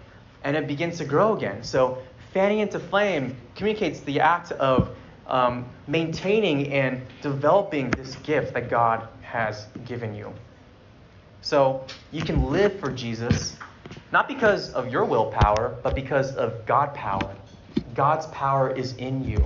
and 0.46 0.56
it 0.56 0.68
begins 0.68 1.00
to 1.00 1.04
grow 1.04 1.36
again. 1.36 1.64
So, 1.64 2.02
fanning 2.32 2.60
into 2.60 2.80
flame 2.80 3.36
communicates 3.54 4.00
the 4.00 4.22
act 4.22 4.54
of 4.54 4.96
um, 5.28 5.66
maintaining 5.86 6.72
and 6.72 7.02
developing 7.22 7.90
this 7.90 8.16
gift 8.24 8.54
that 8.54 8.70
God 8.70 9.06
has 9.22 9.68
given 9.84 10.16
you. 10.16 10.32
So 11.42 11.86
you 12.14 12.24
can 12.24 12.50
live 12.50 12.80
for 12.80 12.90
Jesus, 12.90 13.58
not 14.14 14.30
because 14.30 14.72
of 14.72 14.90
your 14.90 15.04
willpower, 15.04 15.78
but 15.84 15.94
because 15.94 16.34
of 16.38 16.66
God 16.66 16.94
power. 16.94 17.36
God's 17.94 18.28
power 18.28 18.74
is 18.74 18.94
in 18.94 19.26
you. 19.26 19.46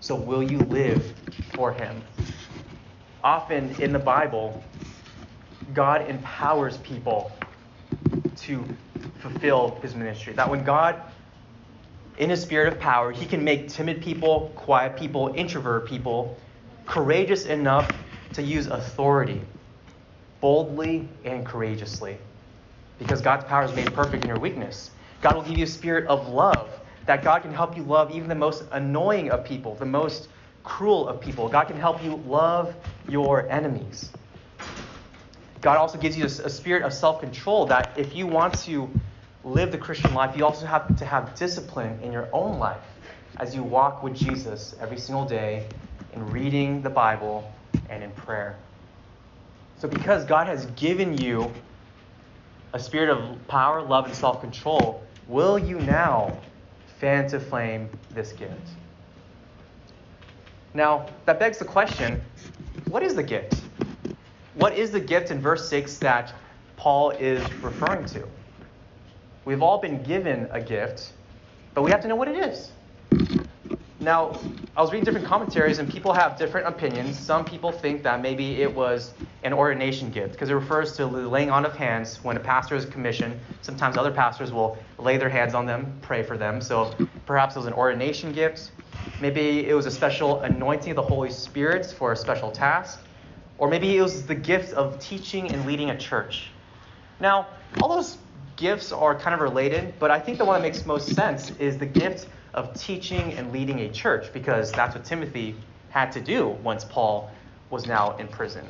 So 0.00 0.14
will 0.14 0.42
you 0.42 0.58
live 0.58 1.14
for 1.54 1.72
Him? 1.72 2.02
Often 3.24 3.80
in 3.80 3.90
the 3.90 3.98
Bible, 3.98 4.62
God 5.72 6.08
empowers 6.08 6.76
people 6.78 7.32
to 8.36 8.64
fulfill 9.20 9.78
His 9.80 9.94
ministry. 9.94 10.32
That 10.34 10.48
when 10.50 10.64
God, 10.64 11.00
in 12.18 12.30
His 12.30 12.42
spirit 12.42 12.72
of 12.72 12.78
power, 12.78 13.12
He 13.12 13.26
can 13.26 13.42
make 13.42 13.68
timid 13.68 14.02
people, 14.02 14.52
quiet 14.56 14.96
people, 14.96 15.32
introvert 15.34 15.86
people 15.86 16.38
courageous 16.86 17.46
enough 17.46 17.90
to 18.34 18.42
use 18.42 18.66
authority 18.66 19.40
boldly 20.40 21.08
and 21.24 21.46
courageously. 21.46 22.18
Because 22.98 23.22
God's 23.22 23.44
power 23.44 23.64
is 23.64 23.74
made 23.74 23.92
perfect 23.94 24.24
in 24.24 24.28
your 24.28 24.38
weakness. 24.38 24.90
God 25.22 25.36
will 25.36 25.42
give 25.42 25.56
you 25.56 25.64
a 25.64 25.68
spirit 25.68 26.06
of 26.06 26.28
love, 26.28 26.80
that 27.06 27.24
God 27.24 27.42
can 27.42 27.52
help 27.52 27.76
you 27.76 27.82
love 27.82 28.10
even 28.14 28.28
the 28.28 28.34
most 28.34 28.64
annoying 28.72 29.30
of 29.30 29.44
people, 29.44 29.74
the 29.74 29.86
most 29.86 30.28
cruel 30.62 31.08
of 31.08 31.20
people. 31.20 31.48
God 31.48 31.64
can 31.64 31.78
help 31.78 32.02
you 32.04 32.16
love 32.26 32.74
your 33.08 33.48
enemies. 33.50 34.12
God 35.64 35.78
also 35.78 35.96
gives 35.96 36.14
you 36.14 36.26
a, 36.26 36.50
spirit 36.50 36.82
of 36.82 36.92
self 36.92 37.20
control 37.20 37.64
that 37.66 37.94
if 37.96 38.14
you 38.14 38.26
want 38.26 38.52
to 38.64 38.86
live 39.44 39.72
the 39.72 39.78
Christian 39.78 40.12
life, 40.12 40.36
you 40.36 40.44
also 40.44 40.66
have 40.66 40.94
to 40.98 41.06
have 41.06 41.34
discipline 41.36 41.98
in 42.02 42.12
your 42.12 42.28
own 42.34 42.58
life 42.58 42.84
as 43.38 43.54
you 43.54 43.62
walk 43.62 44.02
with 44.02 44.14
Jesus 44.14 44.76
every 44.78 44.98
single 44.98 45.24
day 45.24 45.66
in 46.12 46.30
reading 46.30 46.82
the 46.82 46.90
Bible 46.90 47.50
and 47.88 48.02
in 48.02 48.10
prayer. 48.10 48.58
So, 49.78 49.88
because 49.88 50.26
God 50.26 50.48
has 50.48 50.66
given 50.76 51.16
you 51.16 51.50
a 52.74 52.78
spirit 52.78 53.08
of 53.08 53.48
power, 53.48 53.80
love, 53.80 54.04
and 54.04 54.14
self 54.14 54.42
control, 54.42 55.02
will 55.28 55.58
you 55.58 55.78
now 55.78 56.36
fan 57.00 57.26
to 57.28 57.40
flame 57.40 57.88
this 58.10 58.32
gift? 58.32 58.68
Now, 60.74 61.06
that 61.24 61.38
begs 61.38 61.56
the 61.56 61.64
question 61.64 62.20
what 62.90 63.02
is 63.02 63.14
the 63.14 63.22
gift? 63.22 63.63
What 64.54 64.78
is 64.78 64.92
the 64.92 65.00
gift 65.00 65.32
in 65.32 65.40
verse 65.40 65.68
6 65.68 65.98
that 65.98 66.32
Paul 66.76 67.10
is 67.10 67.42
referring 67.54 68.06
to? 68.06 68.24
We've 69.44 69.62
all 69.62 69.78
been 69.78 70.00
given 70.04 70.48
a 70.52 70.60
gift, 70.60 71.12
but 71.74 71.82
we 71.82 71.90
have 71.90 72.00
to 72.02 72.08
know 72.08 72.14
what 72.14 72.28
it 72.28 72.36
is. 72.36 72.70
Now, 73.98 74.38
I 74.76 74.80
was 74.80 74.92
reading 74.92 75.04
different 75.04 75.26
commentaries, 75.26 75.78
and 75.78 75.90
people 75.90 76.12
have 76.12 76.38
different 76.38 76.68
opinions. 76.68 77.18
Some 77.18 77.44
people 77.44 77.72
think 77.72 78.04
that 78.04 78.22
maybe 78.22 78.62
it 78.62 78.72
was 78.72 79.12
an 79.42 79.52
ordination 79.52 80.10
gift, 80.10 80.32
because 80.32 80.50
it 80.50 80.54
refers 80.54 80.92
to 80.98 81.06
the 81.06 81.28
laying 81.28 81.50
on 81.50 81.64
of 81.64 81.74
hands 81.74 82.22
when 82.22 82.36
a 82.36 82.40
pastor 82.40 82.76
is 82.76 82.86
commissioned. 82.86 83.40
Sometimes 83.62 83.96
other 83.96 84.12
pastors 84.12 84.52
will 84.52 84.78
lay 84.98 85.16
their 85.16 85.28
hands 85.28 85.54
on 85.54 85.66
them, 85.66 85.98
pray 86.00 86.22
for 86.22 86.38
them. 86.38 86.60
So 86.60 86.94
perhaps 87.26 87.56
it 87.56 87.58
was 87.58 87.66
an 87.66 87.72
ordination 87.72 88.32
gift. 88.32 88.70
Maybe 89.20 89.68
it 89.68 89.74
was 89.74 89.86
a 89.86 89.90
special 89.90 90.40
anointing 90.42 90.90
of 90.90 90.96
the 90.96 91.02
Holy 91.02 91.30
Spirit 91.30 91.86
for 91.86 92.12
a 92.12 92.16
special 92.16 92.52
task. 92.52 93.00
Or 93.58 93.68
maybe 93.68 93.96
it 93.96 94.02
was 94.02 94.26
the 94.26 94.34
gift 94.34 94.72
of 94.74 94.98
teaching 94.98 95.50
and 95.52 95.64
leading 95.66 95.90
a 95.90 95.98
church. 95.98 96.48
Now, 97.20 97.46
all 97.80 97.88
those 97.88 98.18
gifts 98.56 98.92
are 98.92 99.14
kind 99.14 99.34
of 99.34 99.40
related, 99.40 99.94
but 99.98 100.10
I 100.10 100.18
think 100.18 100.38
the 100.38 100.44
one 100.44 100.60
that 100.60 100.66
makes 100.66 100.84
most 100.86 101.14
sense 101.14 101.50
is 101.58 101.78
the 101.78 101.86
gift 101.86 102.28
of 102.52 102.78
teaching 102.80 103.32
and 103.34 103.52
leading 103.52 103.80
a 103.80 103.92
church 103.92 104.32
because 104.32 104.70
that's 104.72 104.94
what 104.94 105.04
Timothy 105.04 105.56
had 105.90 106.12
to 106.12 106.20
do 106.20 106.48
once 106.62 106.84
Paul 106.84 107.30
was 107.70 107.86
now 107.86 108.16
in 108.16 108.28
prison. 108.28 108.64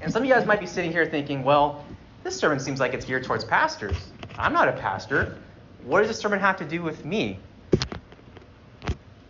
And 0.00 0.12
some 0.12 0.22
of 0.22 0.28
you 0.28 0.34
guys 0.34 0.46
might 0.46 0.60
be 0.60 0.66
sitting 0.66 0.92
here 0.92 1.06
thinking, 1.06 1.42
well, 1.42 1.84
this 2.22 2.36
sermon 2.36 2.60
seems 2.60 2.80
like 2.80 2.94
it's 2.94 3.04
geared 3.04 3.24
towards 3.24 3.44
pastors. 3.44 3.96
I'm 4.38 4.52
not 4.52 4.68
a 4.68 4.72
pastor. 4.72 5.38
What 5.84 6.00
does 6.00 6.08
this 6.08 6.18
sermon 6.18 6.38
have 6.40 6.56
to 6.58 6.64
do 6.64 6.82
with 6.82 7.04
me? 7.04 7.38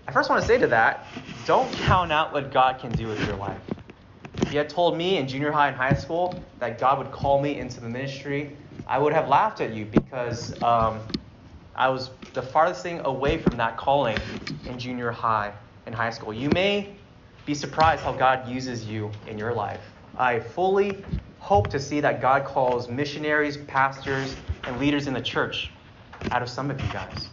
I 0.07 0.13
first 0.13 0.29
want 0.29 0.43
to 0.43 0.47
say 0.47 0.59
to 0.59 0.67
that, 0.69 1.07
don't 1.47 1.73
count 1.73 2.11
out 2.11 2.33
what 2.33 2.53
God 2.53 2.81
can 2.81 2.91
do 2.93 3.07
with 3.07 3.25
your 3.27 3.37
life. 3.37 3.61
If 4.39 4.53
you 4.53 4.59
had 4.59 4.71
told 4.71 4.97
me 4.97 5.19
in 5.19 5.29
junior 5.29 5.53
high 5.53 5.69
and 5.69 5.77
high 5.77 5.95
school 5.95 6.43
that 6.61 6.79
God 6.79 6.99
would 6.99 7.13
call 7.13 7.41
me 7.41 7.59
into 7.59 7.81
the 7.81 7.89
ministry, 7.89 8.57
I 8.87 8.99
would 8.99 9.13
have 9.13 9.29
laughed 9.29 9.61
at 9.61 9.73
you 9.75 9.85
because 9.85 10.53
um, 10.63 11.03
I 11.75 11.89
was 11.89 12.11
the 12.35 12.43
farthest 12.43 12.83
thing 12.83 13.01
away 13.05 13.39
from 13.39 13.57
that 13.59 13.77
calling 13.77 14.21
in 14.65 14.79
junior 14.79 15.11
high 15.11 15.55
and 15.87 15.95
high 15.95 16.11
school. 16.11 16.33
You 16.33 16.51
may 16.51 16.97
be 17.45 17.55
surprised 17.55 18.03
how 18.05 18.13
God 18.13 18.49
uses 18.49 18.85
you 18.87 19.13
in 19.27 19.39
your 19.39 19.53
life. 19.53 19.95
I 20.17 20.41
fully 20.41 21.05
hope 21.39 21.71
to 21.71 21.81
see 21.81 22.01
that 22.01 22.21
God 22.21 22.45
calls 22.45 22.89
missionaries, 22.89 23.57
pastors, 23.57 24.37
and 24.67 24.79
leaders 24.79 25.07
in 25.07 25.15
the 25.15 25.23
church 25.23 25.73
out 26.31 26.43
of 26.43 26.49
some 26.49 26.71
of 26.71 26.81
you 26.81 26.89
guys. 26.89 27.31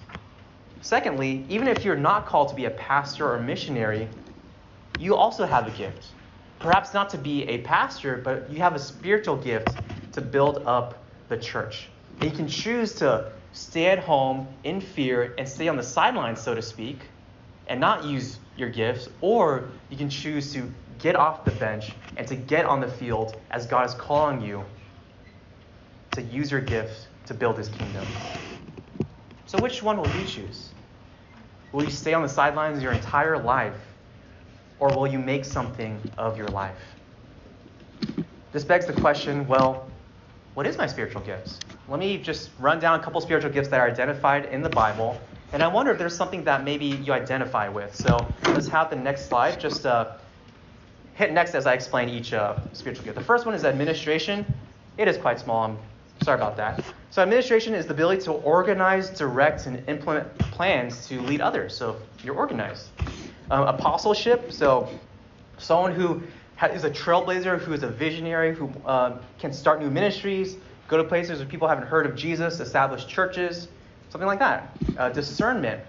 Secondly, 0.82 1.46
even 1.50 1.68
if 1.68 1.84
you're 1.84 1.96
not 1.96 2.26
called 2.26 2.50
to 2.50 2.56
be 2.56 2.66
a 2.66 2.72
pastor 2.72 3.32
or 3.32 3.40
missionary, 3.40 4.10
you 4.98 5.16
also 5.16 5.46
have 5.46 5.68
a 5.68 5.72
gift. 5.72 6.16
Perhaps 6.60 6.94
not 6.94 7.10
to 7.12 7.18
be 7.18 7.44
a 7.44 7.60
pastor, 7.60 8.18
but 8.18 8.50
you 8.52 8.58
have 8.60 8.76
a 8.76 8.80
spiritual 8.80 9.38
gift 9.38 9.70
to 10.14 10.22
build 10.22 10.64
up 10.66 11.04
the 11.30 11.38
church. 11.38 11.90
And 12.20 12.32
you 12.32 12.36
can 12.36 12.48
choose 12.48 12.94
to 12.96 13.32
stay 13.52 13.88
at 13.88 14.00
home 14.00 14.48
in 14.64 14.82
fear 14.82 15.36
and 15.38 15.48
stay 15.48 15.68
on 15.68 15.78
the 15.78 15.84
sidelines, 15.84 16.42
so 16.42 16.56
to 16.56 16.62
speak, 16.62 17.00
and 17.68 17.80
not 17.80 18.04
use 18.04 18.40
your 18.56 18.70
gifts, 18.70 19.10
or 19.22 19.70
you 19.90 19.98
can 19.98 20.10
choose 20.10 20.54
to 20.54 20.72
get 21.00 21.16
off 21.16 21.46
the 21.46 21.52
bench 21.52 21.92
and 22.16 22.28
to 22.28 22.36
get 22.36 22.66
on 22.66 22.80
the 22.80 22.88
field 22.88 23.40
as 23.52 23.68
God 23.68 23.88
is 23.88 23.94
calling 23.94 24.42
you 24.42 24.64
to 26.14 26.22
use 26.22 26.52
your 26.52 26.62
gifts 26.62 27.08
to 27.28 27.34
build 27.34 27.58
his 27.58 27.70
kingdom. 27.70 28.06
So, 29.46 29.60
which 29.60 29.84
one 29.84 29.98
will 29.98 30.10
you 30.20 30.26
choose? 30.26 30.70
Will 31.72 31.84
you 31.84 31.92
stay 31.92 32.14
on 32.14 32.24
the 32.24 32.30
sidelines 32.30 32.82
your 32.82 32.92
entire 32.92 33.38
life, 33.38 33.87
or 34.80 34.90
will 34.90 35.08
you 35.08 35.20
make 35.20 35.46
something 35.46 36.00
of 36.18 36.38
your 36.38 36.48
life? 36.48 36.96
This 38.52 38.64
begs 38.64 38.86
the 38.86 38.94
question 38.94 39.48
well, 39.48 39.90
what 40.54 40.66
is 40.66 40.78
my 40.78 40.88
spiritual 40.88 41.22
gifts? 41.22 41.60
let 41.88 42.00
me 42.00 42.18
just 42.18 42.50
run 42.60 42.80
down 42.80 43.00
a 43.00 43.04
couple 43.04 43.20
spiritual 43.22 43.52
gifts 43.52 43.70
that 43.70 43.80
are 43.80 43.90
identified 43.90 44.46
in 44.46 44.62
the 44.62 44.70
Bible. 44.70 45.20
And 45.54 45.64
I 45.64 45.68
wonder 45.68 45.92
if 45.92 45.98
there's 45.98 46.16
something 46.16 46.44
that 46.44 46.64
maybe 46.64 46.86
you 46.86 47.14
identify 47.14 47.70
with. 47.70 47.96
So 47.96 48.18
let's 48.48 48.68
have 48.68 48.90
the 48.90 48.98
next 48.98 49.28
slide. 49.28 49.60
Just 49.60 49.86
uh, 49.86 50.18
hit 51.14 51.32
next 51.32 51.56
as 51.56 51.66
I 51.66 51.74
explain 51.74 52.10
each 52.10 52.34
uh, 52.34 52.58
spiritual 52.74 53.06
gift. 53.06 53.18
The 53.18 53.24
first 53.24 53.46
one 53.46 53.56
is 53.56 53.64
administration. 53.64 54.46
It 54.98 55.08
is 55.08 55.18
quite 55.18 55.40
small. 55.40 55.64
I'm 55.64 55.78
sorry 56.24 56.38
about 56.38 56.58
that. 56.58 56.84
So 57.12 57.22
administration 57.22 57.74
is 57.74 57.86
the 57.86 57.94
ability 57.94 58.24
to 58.24 58.34
organize, 58.34 59.10
direct, 59.10 59.66
and 59.68 59.88
implement 59.88 60.38
plans 60.38 61.08
to 61.08 61.22
lead 61.22 61.40
others. 61.40 61.76
So 61.76 61.96
you're 62.24 62.36
organized. 62.36 62.90
Um, 63.50 63.68
apostleship. 63.68 64.52
So 64.52 64.90
someone 65.58 65.94
who 65.94 66.24
is 66.74 66.84
a 66.84 66.90
trailblazer, 66.90 67.60
who 67.60 67.74
is 67.74 67.84
a 67.84 67.88
visionary, 67.88 68.54
who 68.54 68.70
uh, 68.86 69.20
can 69.40 69.54
start 69.54 69.80
new 69.82 69.90
ministries, 69.90 70.58
Go 70.88 70.96
to 70.98 71.04
places 71.04 71.40
where 71.40 71.48
people 71.48 71.68
haven't 71.68 71.88
heard 71.88 72.06
of 72.06 72.16
Jesus, 72.16 72.60
establish 72.60 73.06
churches, 73.08 73.68
something 74.10 74.28
like 74.28 74.40
that. 74.40 74.78
Uh, 74.96 75.10
discernment, 75.10 75.82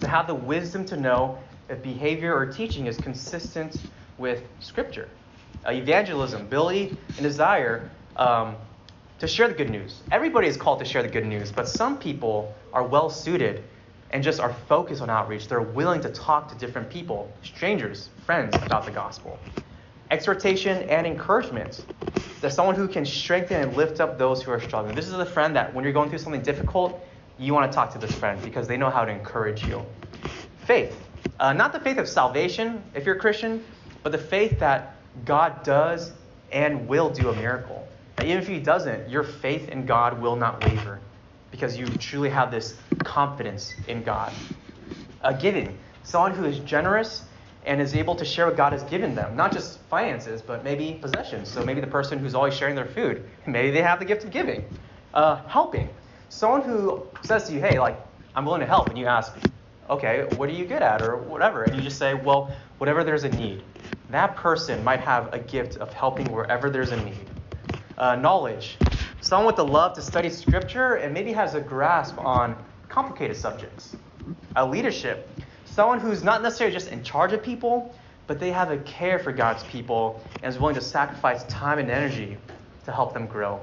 to 0.00 0.08
have 0.08 0.26
the 0.26 0.34
wisdom 0.34 0.84
to 0.86 0.96
know 0.96 1.38
if 1.68 1.80
behavior 1.82 2.34
or 2.34 2.44
teaching 2.46 2.86
is 2.86 2.98
consistent 2.98 3.80
with 4.18 4.42
Scripture. 4.58 5.08
Uh, 5.64 5.70
evangelism, 5.70 6.42
ability 6.42 6.96
and 7.16 7.22
desire 7.22 7.88
um, 8.16 8.56
to 9.18 9.28
share 9.28 9.46
the 9.48 9.54
good 9.54 9.70
news. 9.70 10.02
Everybody 10.10 10.48
is 10.48 10.56
called 10.56 10.80
to 10.80 10.84
share 10.84 11.02
the 11.02 11.08
good 11.08 11.26
news, 11.26 11.52
but 11.52 11.68
some 11.68 11.98
people 11.98 12.52
are 12.72 12.86
well 12.86 13.08
suited 13.08 13.62
and 14.10 14.22
just 14.22 14.40
are 14.40 14.52
focused 14.52 15.02
on 15.02 15.10
outreach. 15.10 15.48
They're 15.48 15.60
willing 15.62 16.00
to 16.02 16.10
talk 16.10 16.48
to 16.50 16.56
different 16.56 16.90
people, 16.90 17.36
strangers, 17.42 18.10
friends, 18.24 18.58
about 18.62 18.86
the 18.86 18.92
gospel. 18.92 19.40
Exhortation 20.10 20.88
and 20.88 21.06
encouragement. 21.06 21.86
There's 22.40 22.54
someone 22.54 22.76
who 22.76 22.88
can 22.88 23.04
strengthen 23.04 23.60
and 23.60 23.76
lift 23.76 24.00
up 24.00 24.18
those 24.18 24.42
who 24.42 24.50
are 24.52 24.60
struggling. 24.60 24.94
This 24.94 25.08
is 25.08 25.14
a 25.14 25.26
friend 25.26 25.56
that 25.56 25.74
when 25.74 25.84
you're 25.84 25.92
going 25.92 26.10
through 26.10 26.18
something 26.18 26.42
difficult, 26.42 27.04
you 27.38 27.54
want 27.54 27.70
to 27.70 27.74
talk 27.74 27.92
to 27.92 27.98
this 27.98 28.14
friend 28.14 28.42
because 28.42 28.68
they 28.68 28.76
know 28.76 28.90
how 28.90 29.04
to 29.04 29.12
encourage 29.12 29.66
you. 29.66 29.84
Faith. 30.56 31.08
Uh, 31.40 31.52
not 31.52 31.72
the 31.72 31.80
faith 31.80 31.98
of 31.98 32.08
salvation, 32.08 32.82
if 32.94 33.04
you're 33.04 33.16
a 33.16 33.20
Christian, 33.20 33.64
but 34.02 34.12
the 34.12 34.18
faith 34.18 34.60
that 34.60 35.02
God 35.24 35.64
does 35.64 36.12
and 36.52 36.88
will 36.88 37.10
do 37.10 37.28
a 37.30 37.34
miracle. 37.34 37.88
Even 38.20 38.38
if 38.38 38.46
He 38.46 38.60
doesn't, 38.60 39.10
your 39.10 39.24
faith 39.24 39.68
in 39.68 39.86
God 39.86 40.20
will 40.20 40.36
not 40.36 40.62
waver 40.62 41.02
because 41.56 41.76
you 41.76 41.86
truly 41.86 42.28
have 42.28 42.50
this 42.50 42.74
confidence 42.98 43.74
in 43.88 44.02
God. 44.02 44.32
Uh, 45.22 45.32
giving. 45.32 45.76
Someone 46.04 46.32
who 46.32 46.44
is 46.44 46.58
generous 46.60 47.24
and 47.64 47.80
is 47.80 47.94
able 47.94 48.14
to 48.14 48.24
share 48.24 48.46
what 48.46 48.56
God 48.56 48.72
has 48.72 48.82
given 48.84 49.14
them. 49.14 49.34
Not 49.34 49.52
just 49.52 49.80
finances, 49.90 50.42
but 50.42 50.62
maybe 50.62 50.98
possessions. 51.00 51.48
So 51.48 51.64
maybe 51.64 51.80
the 51.80 51.86
person 51.86 52.18
who's 52.18 52.34
always 52.34 52.54
sharing 52.54 52.76
their 52.76 52.86
food, 52.86 53.28
maybe 53.46 53.70
they 53.70 53.82
have 53.82 53.98
the 53.98 54.04
gift 54.04 54.24
of 54.24 54.30
giving. 54.30 54.64
Uh, 55.14 55.36
helping. 55.46 55.88
Someone 56.28 56.62
who 56.62 57.06
says 57.22 57.44
to 57.44 57.54
you, 57.54 57.60
hey, 57.60 57.78
like, 57.78 57.98
I'm 58.34 58.44
willing 58.44 58.60
to 58.60 58.66
help, 58.66 58.90
and 58.90 58.98
you 58.98 59.06
ask, 59.06 59.32
okay, 59.88 60.28
what 60.36 60.50
are 60.50 60.52
you 60.52 60.66
good 60.66 60.82
at, 60.82 61.00
or 61.00 61.16
whatever, 61.16 61.62
and 61.62 61.74
you 61.74 61.82
just 61.82 61.98
say, 61.98 62.12
well, 62.12 62.54
whatever 62.76 63.02
there's 63.02 63.24
a 63.24 63.30
need. 63.30 63.62
That 64.10 64.36
person 64.36 64.84
might 64.84 65.00
have 65.00 65.32
a 65.32 65.38
gift 65.38 65.78
of 65.78 65.90
helping 65.92 66.30
wherever 66.30 66.68
there's 66.68 66.92
a 66.92 67.02
need. 67.02 67.16
Uh, 67.96 68.16
knowledge. 68.16 68.76
Someone 69.20 69.46
with 69.46 69.56
the 69.56 69.64
love 69.64 69.94
to 69.94 70.02
study 70.02 70.30
scripture 70.30 70.94
and 70.94 71.12
maybe 71.12 71.32
has 71.32 71.54
a 71.54 71.60
grasp 71.60 72.18
on 72.18 72.56
complicated 72.88 73.36
subjects. 73.36 73.96
A 74.56 74.66
leadership 74.66 75.28
Someone 75.76 76.00
who's 76.00 76.24
not 76.24 76.42
necessarily 76.42 76.72
just 76.72 76.90
in 76.90 77.04
charge 77.04 77.34
of 77.34 77.42
people, 77.42 77.94
but 78.26 78.40
they 78.40 78.50
have 78.50 78.70
a 78.70 78.78
care 78.78 79.18
for 79.18 79.30
God's 79.30 79.62
people 79.64 80.22
and 80.42 80.50
is 80.50 80.58
willing 80.58 80.74
to 80.74 80.80
sacrifice 80.80 81.44
time 81.48 81.78
and 81.78 81.90
energy 81.90 82.38
to 82.86 82.92
help 82.92 83.12
them 83.12 83.26
grow. 83.26 83.60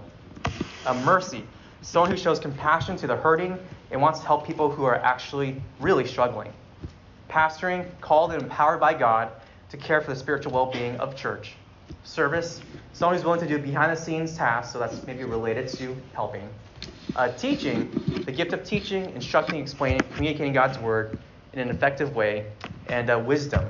A 0.86 0.94
mercy. 0.94 1.44
Someone 1.82 2.12
who 2.12 2.18
shows 2.18 2.40
compassion 2.40 2.96
to 2.98 3.08
the 3.08 3.16
hurting 3.16 3.58
and 3.90 4.00
wants 4.00 4.20
to 4.20 4.28
help 4.28 4.46
people 4.46 4.70
who 4.70 4.84
are 4.84 4.98
actually 4.98 5.60
really 5.80 6.06
struggling. 6.06 6.54
Pastoring, 7.32 7.90
called 8.00 8.32
and 8.32 8.44
empowered 8.44 8.80
by 8.80 8.94
God 8.94 9.32
to 9.70 9.78
care 9.78 10.00
for 10.00 10.14
the 10.14 10.20
spiritual 10.20 10.52
well 10.52 10.68
being 10.68 10.96
of 10.98 11.16
church. 11.16 11.56
Service, 12.04 12.62
someone 12.94 13.16
who's 13.16 13.25
willing 13.25 13.40
to 13.40 13.48
do 13.48 13.58
behind 13.58 13.92
the 13.92 14.02
scenes 14.02 14.36
tasks, 14.38 14.74
so 14.74 14.80
that's 14.80 15.06
maybe 15.06 15.24
related 15.24 15.68
to 15.68 15.96
helping. 16.13 16.48
Uh, 17.16 17.30
teaching, 17.30 17.90
the 18.25 18.32
gift 18.32 18.54
of 18.54 18.63
teaching, 18.63 19.10
instructing, 19.12 19.60
explaining, 19.60 20.00
communicating 20.16 20.54
God's 20.54 20.78
word, 20.80 21.18
in 21.54 21.60
an 21.60 21.70
effective 21.70 22.16
way, 22.16 22.52
and 22.88 23.10
uh, 23.10 23.20
wisdom, 23.20 23.70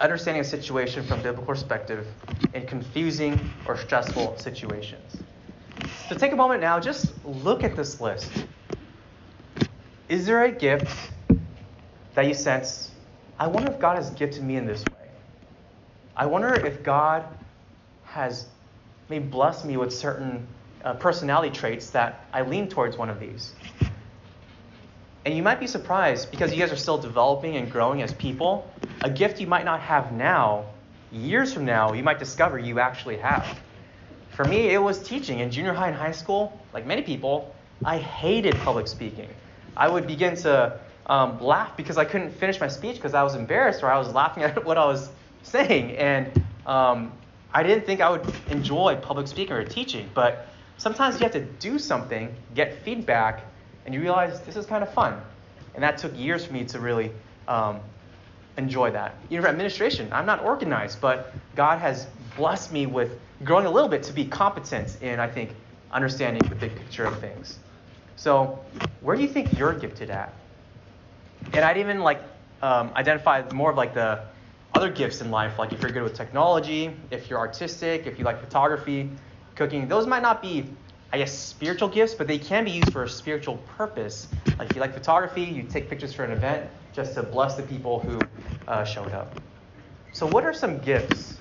understanding 0.00 0.40
a 0.40 0.44
situation 0.44 1.04
from 1.04 1.22
biblical 1.22 1.44
perspective 1.44 2.06
in 2.54 2.66
confusing 2.66 3.38
or 3.66 3.76
stressful 3.76 4.36
situations. 4.38 5.16
So 6.08 6.16
take 6.16 6.32
a 6.32 6.36
moment 6.36 6.60
now, 6.60 6.80
just 6.80 7.12
look 7.24 7.62
at 7.62 7.76
this 7.76 8.00
list. 8.00 8.30
Is 10.08 10.26
there 10.26 10.44
a 10.44 10.52
gift 10.52 11.12
that 12.14 12.26
you 12.26 12.34
sense, 12.34 12.90
I 13.38 13.46
wonder 13.46 13.70
if 13.70 13.78
God 13.78 13.96
has 13.96 14.10
gifted 14.10 14.42
me 14.42 14.56
in 14.56 14.66
this 14.66 14.84
way? 14.84 15.03
I 16.16 16.26
wonder 16.26 16.54
if 16.54 16.82
God 16.82 17.24
has 18.04 18.46
maybe 19.08 19.26
blessed 19.26 19.64
me 19.64 19.76
with 19.76 19.92
certain 19.92 20.46
uh, 20.84 20.94
personality 20.94 21.50
traits 21.50 21.90
that 21.90 22.26
I 22.32 22.42
lean 22.42 22.68
towards 22.68 22.96
one 22.96 23.10
of 23.10 23.18
these. 23.18 23.52
And 25.24 25.34
you 25.34 25.42
might 25.42 25.58
be 25.58 25.66
surprised 25.66 26.30
because 26.30 26.52
you 26.52 26.58
guys 26.58 26.70
are 26.70 26.76
still 26.76 26.98
developing 26.98 27.56
and 27.56 27.70
growing 27.70 28.02
as 28.02 28.12
people. 28.14 28.70
A 29.02 29.10
gift 29.10 29.40
you 29.40 29.46
might 29.46 29.64
not 29.64 29.80
have 29.80 30.12
now, 30.12 30.66
years 31.10 31.52
from 31.52 31.64
now, 31.64 31.94
you 31.94 32.02
might 32.02 32.18
discover 32.18 32.58
you 32.58 32.78
actually 32.78 33.16
have. 33.16 33.58
For 34.36 34.44
me, 34.44 34.68
it 34.68 34.78
was 34.78 35.02
teaching. 35.02 35.40
In 35.40 35.50
junior 35.50 35.72
high 35.72 35.88
and 35.88 35.96
high 35.96 36.12
school, 36.12 36.60
like 36.72 36.86
many 36.86 37.02
people, 37.02 37.56
I 37.84 37.98
hated 37.98 38.54
public 38.56 38.86
speaking. 38.86 39.30
I 39.76 39.88
would 39.88 40.06
begin 40.06 40.36
to 40.36 40.78
um, 41.06 41.40
laugh 41.40 41.76
because 41.76 41.96
I 41.96 42.04
couldn't 42.04 42.30
finish 42.30 42.60
my 42.60 42.68
speech 42.68 42.96
because 42.96 43.14
I 43.14 43.22
was 43.22 43.34
embarrassed 43.34 43.82
or 43.82 43.90
I 43.90 43.98
was 43.98 44.12
laughing 44.12 44.42
at 44.44 44.64
what 44.64 44.78
I 44.78 44.84
was 44.84 45.08
saying. 45.44 45.96
And 45.96 46.44
um, 46.66 47.12
I 47.52 47.62
didn't 47.62 47.86
think 47.86 48.00
I 48.00 48.10
would 48.10 48.34
enjoy 48.50 48.96
public 48.96 49.28
speaking 49.28 49.54
or 49.54 49.64
teaching. 49.64 50.10
But 50.12 50.48
sometimes 50.76 51.20
you 51.20 51.20
have 51.20 51.32
to 51.32 51.44
do 51.44 51.78
something, 51.78 52.34
get 52.54 52.82
feedback, 52.82 53.44
and 53.86 53.94
you 53.94 54.00
realize 54.00 54.40
this 54.42 54.56
is 54.56 54.66
kind 54.66 54.82
of 54.82 54.92
fun. 54.92 55.20
And 55.74 55.82
that 55.82 55.98
took 55.98 56.16
years 56.18 56.44
for 56.44 56.52
me 56.52 56.64
to 56.64 56.80
really 56.80 57.12
um, 57.46 57.80
enjoy 58.56 58.90
that. 58.90 59.14
You 59.28 59.40
know, 59.40 59.46
administration, 59.46 60.08
I'm 60.12 60.26
not 60.26 60.42
organized, 60.42 61.00
but 61.00 61.32
God 61.54 61.78
has 61.78 62.06
blessed 62.36 62.72
me 62.72 62.86
with 62.86 63.18
growing 63.44 63.66
a 63.66 63.70
little 63.70 63.88
bit 63.88 64.02
to 64.04 64.12
be 64.12 64.24
competent 64.24 64.96
in, 65.02 65.20
I 65.20 65.28
think, 65.28 65.50
understanding 65.92 66.42
the 66.48 66.54
big 66.54 66.74
picture 66.74 67.04
of 67.04 67.18
things. 67.20 67.58
So, 68.16 68.58
where 69.00 69.16
do 69.16 69.22
you 69.22 69.28
think 69.28 69.58
you're 69.58 69.74
gifted 69.74 70.10
at? 70.10 70.32
And 71.52 71.64
I'd 71.64 71.76
even 71.76 72.00
like 72.00 72.20
um, 72.62 72.90
identify 72.96 73.42
more 73.52 73.70
of 73.70 73.76
like 73.76 73.94
the 73.94 74.24
other 74.74 74.90
gifts 74.90 75.20
in 75.20 75.30
life, 75.30 75.58
like 75.58 75.72
if 75.72 75.80
you're 75.80 75.90
good 75.90 76.02
with 76.02 76.14
technology, 76.14 76.96
if 77.10 77.30
you're 77.30 77.38
artistic, 77.38 78.06
if 78.06 78.18
you 78.18 78.24
like 78.24 78.40
photography, 78.40 79.10
cooking. 79.54 79.88
Those 79.88 80.06
might 80.06 80.22
not 80.22 80.42
be 80.42 80.66
I 81.14 81.18
guess, 81.18 81.32
spiritual 81.32 81.88
gifts, 81.88 82.12
but 82.12 82.26
they 82.26 82.38
can 82.38 82.64
be 82.64 82.72
used 82.72 82.90
for 82.92 83.04
a 83.04 83.08
spiritual 83.08 83.58
purpose. 83.76 84.26
Like 84.58 84.68
if 84.70 84.74
you 84.74 84.80
like 84.80 84.92
photography, 84.92 85.42
you 85.42 85.62
take 85.62 85.88
pictures 85.88 86.12
for 86.12 86.24
an 86.24 86.32
event 86.32 86.68
just 86.92 87.14
to 87.14 87.22
bless 87.22 87.54
the 87.54 87.62
people 87.62 88.00
who 88.00 88.18
uh, 88.66 88.82
showed 88.82 89.12
up. 89.12 89.32
So, 90.12 90.26
what 90.26 90.42
are 90.42 90.52
some 90.52 90.80
gifts 90.80 91.38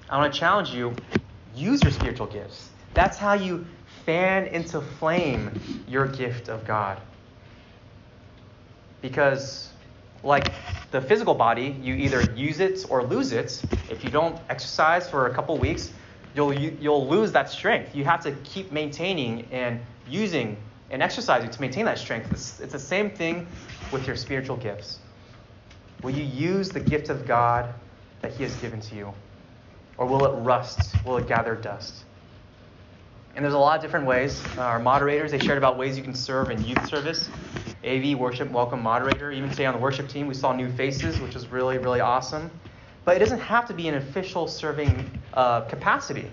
I 0.10 0.18
want 0.18 0.34
to 0.34 0.40
challenge 0.40 0.72
you 0.72 0.96
use 1.56 1.84
your 1.84 1.92
spiritual 1.92 2.26
gifts. 2.26 2.72
That's 2.96 3.16
how 3.16 3.34
you 3.34 3.64
fan 4.06 4.48
into 4.48 4.82
flame 4.82 5.52
your 5.88 6.08
gift 6.08 6.50
of 6.50 6.66
God. 6.66 7.00
Because 9.02 9.70
like 10.24 10.54
the 10.92 11.02
physical 11.02 11.34
body, 11.34 11.78
you 11.82 11.96
either 11.96 12.34
use 12.36 12.60
it 12.60 12.86
or 12.90 13.04
lose 13.04 13.32
it. 13.32 13.64
If 13.90 14.04
you 14.04 14.10
don't 14.10 14.40
exercise 14.50 15.10
for 15.10 15.28
a 15.28 15.34
couple 15.34 15.58
weeks, 15.58 15.92
you'll 16.36 16.54
you'll 16.54 17.08
lose 17.08 17.32
that 17.34 17.50
strength. 17.50 17.96
You 17.96 18.06
have 18.06 18.22
to 18.24 18.32
keep 18.44 18.72
maintaining 18.72 19.46
and 19.52 19.80
using 20.10 20.58
and 20.90 21.04
exercising 21.04 21.50
to 21.50 21.62
maintain 21.62 21.86
that 21.86 21.98
strength. 21.98 22.32
It's, 22.32 22.60
it's 22.60 22.74
the 22.74 22.80
same 22.80 23.10
thing 23.12 23.48
with 23.92 24.08
your 24.08 24.16
spiritual 24.16 24.58
gifts. 24.58 25.00
Will 26.02 26.12
you 26.12 26.24
use 26.24 26.70
the 26.70 26.80
gift 26.80 27.10
of 27.10 27.26
God 27.26 27.74
that 28.22 28.34
He 28.34 28.44
has 28.44 28.56
given 28.56 28.80
to 28.82 28.96
you? 28.96 29.14
Or 29.98 30.06
will 30.06 30.26
it 30.26 30.44
rust? 30.44 30.96
Will 31.04 31.18
it 31.18 31.28
gather 31.28 31.56
dust? 31.56 32.06
And 33.38 33.44
there's 33.44 33.54
a 33.54 33.60
lot 33.60 33.76
of 33.76 33.84
different 33.84 34.08
ways. 34.08 34.42
Uh, 34.58 34.62
our 34.62 34.80
moderators, 34.80 35.30
they 35.30 35.38
shared 35.38 35.60
about 35.60 35.78
ways 35.78 35.96
you 35.96 36.04
can 36.04 36.16
serve 36.16 36.50
in 36.50 36.64
youth 36.64 36.84
service. 36.88 37.30
AV, 37.84 38.18
worship 38.18 38.50
welcome 38.50 38.82
moderator. 38.82 39.32
Even 39.32 39.48
today 39.52 39.68
on 39.68 39.76
the 39.76 39.80
worship 39.80 40.10
team, 40.10 40.26
we 40.26 40.34
saw 40.34 40.54
new 40.54 40.72
faces, 40.72 41.20
which 41.20 41.36
was 41.36 41.46
really, 41.50 41.78
really 41.78 42.00
awesome. 42.00 42.50
But 43.06 43.16
it 43.16 43.20
doesn't 43.20 43.42
have 43.42 43.68
to 43.68 43.76
be 43.76 43.88
an 43.90 43.94
official 43.94 44.48
serving 44.48 45.22
uh, 45.36 45.62
capacity. 45.62 46.26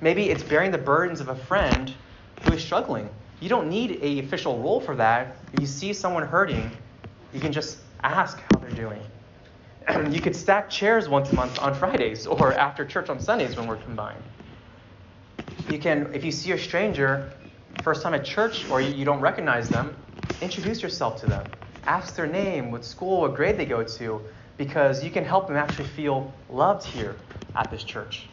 Maybe 0.00 0.30
it's 0.30 0.42
bearing 0.42 0.70
the 0.70 0.78
burdens 0.78 1.20
of 1.20 1.28
a 1.28 1.36
friend 1.36 1.92
who 2.42 2.52
is 2.52 2.64
struggling. 2.64 3.10
You 3.40 3.50
don't 3.50 3.68
need 3.68 3.98
a 4.00 4.20
official 4.20 4.62
role 4.62 4.80
for 4.80 4.96
that. 4.96 5.36
If 5.52 5.60
you 5.60 5.66
see 5.66 5.92
someone 5.92 6.26
hurting, 6.26 6.70
you 7.34 7.40
can 7.40 7.52
just 7.52 7.80
ask 8.02 8.40
how 8.40 8.56
they're 8.60 8.70
doing. 8.70 9.02
you 10.10 10.22
could 10.22 10.34
stack 10.34 10.70
chairs 10.70 11.06
once 11.06 11.28
a 11.28 11.34
month 11.34 11.58
on 11.58 11.74
Fridays 11.74 12.26
or 12.26 12.54
after 12.54 12.86
church 12.86 13.10
on 13.10 13.20
Sundays 13.20 13.56
when 13.56 13.66
we're 13.66 13.76
combined. 13.76 14.22
You 15.68 15.78
can, 15.78 16.14
if 16.14 16.24
you 16.24 16.32
see 16.32 16.52
a 16.52 16.58
stranger 16.58 17.32
first 17.80 18.02
time 18.02 18.14
at 18.14 18.24
church 18.24 18.68
or 18.70 18.80
you 18.80 19.04
don't 19.04 19.20
recognize 19.20 19.70
them, 19.70 19.96
introduce 20.40 20.82
yourself 20.82 21.20
to 21.20 21.26
them. 21.26 21.46
Ask 21.86 22.16
their 22.16 22.26
name, 22.26 22.70
what 22.70 22.84
school, 22.84 23.20
what 23.22 23.34
grade 23.34 23.56
they 23.56 23.66
go 23.66 23.82
to, 23.84 24.22
because 24.56 25.04
you 25.04 25.10
can 25.10 25.24
help 25.24 25.48
them 25.48 25.56
actually 25.56 25.88
feel 25.88 26.34
loved 26.48 26.84
here 26.84 27.16
at 27.54 27.70
this 27.70 27.84
church. 27.84 28.28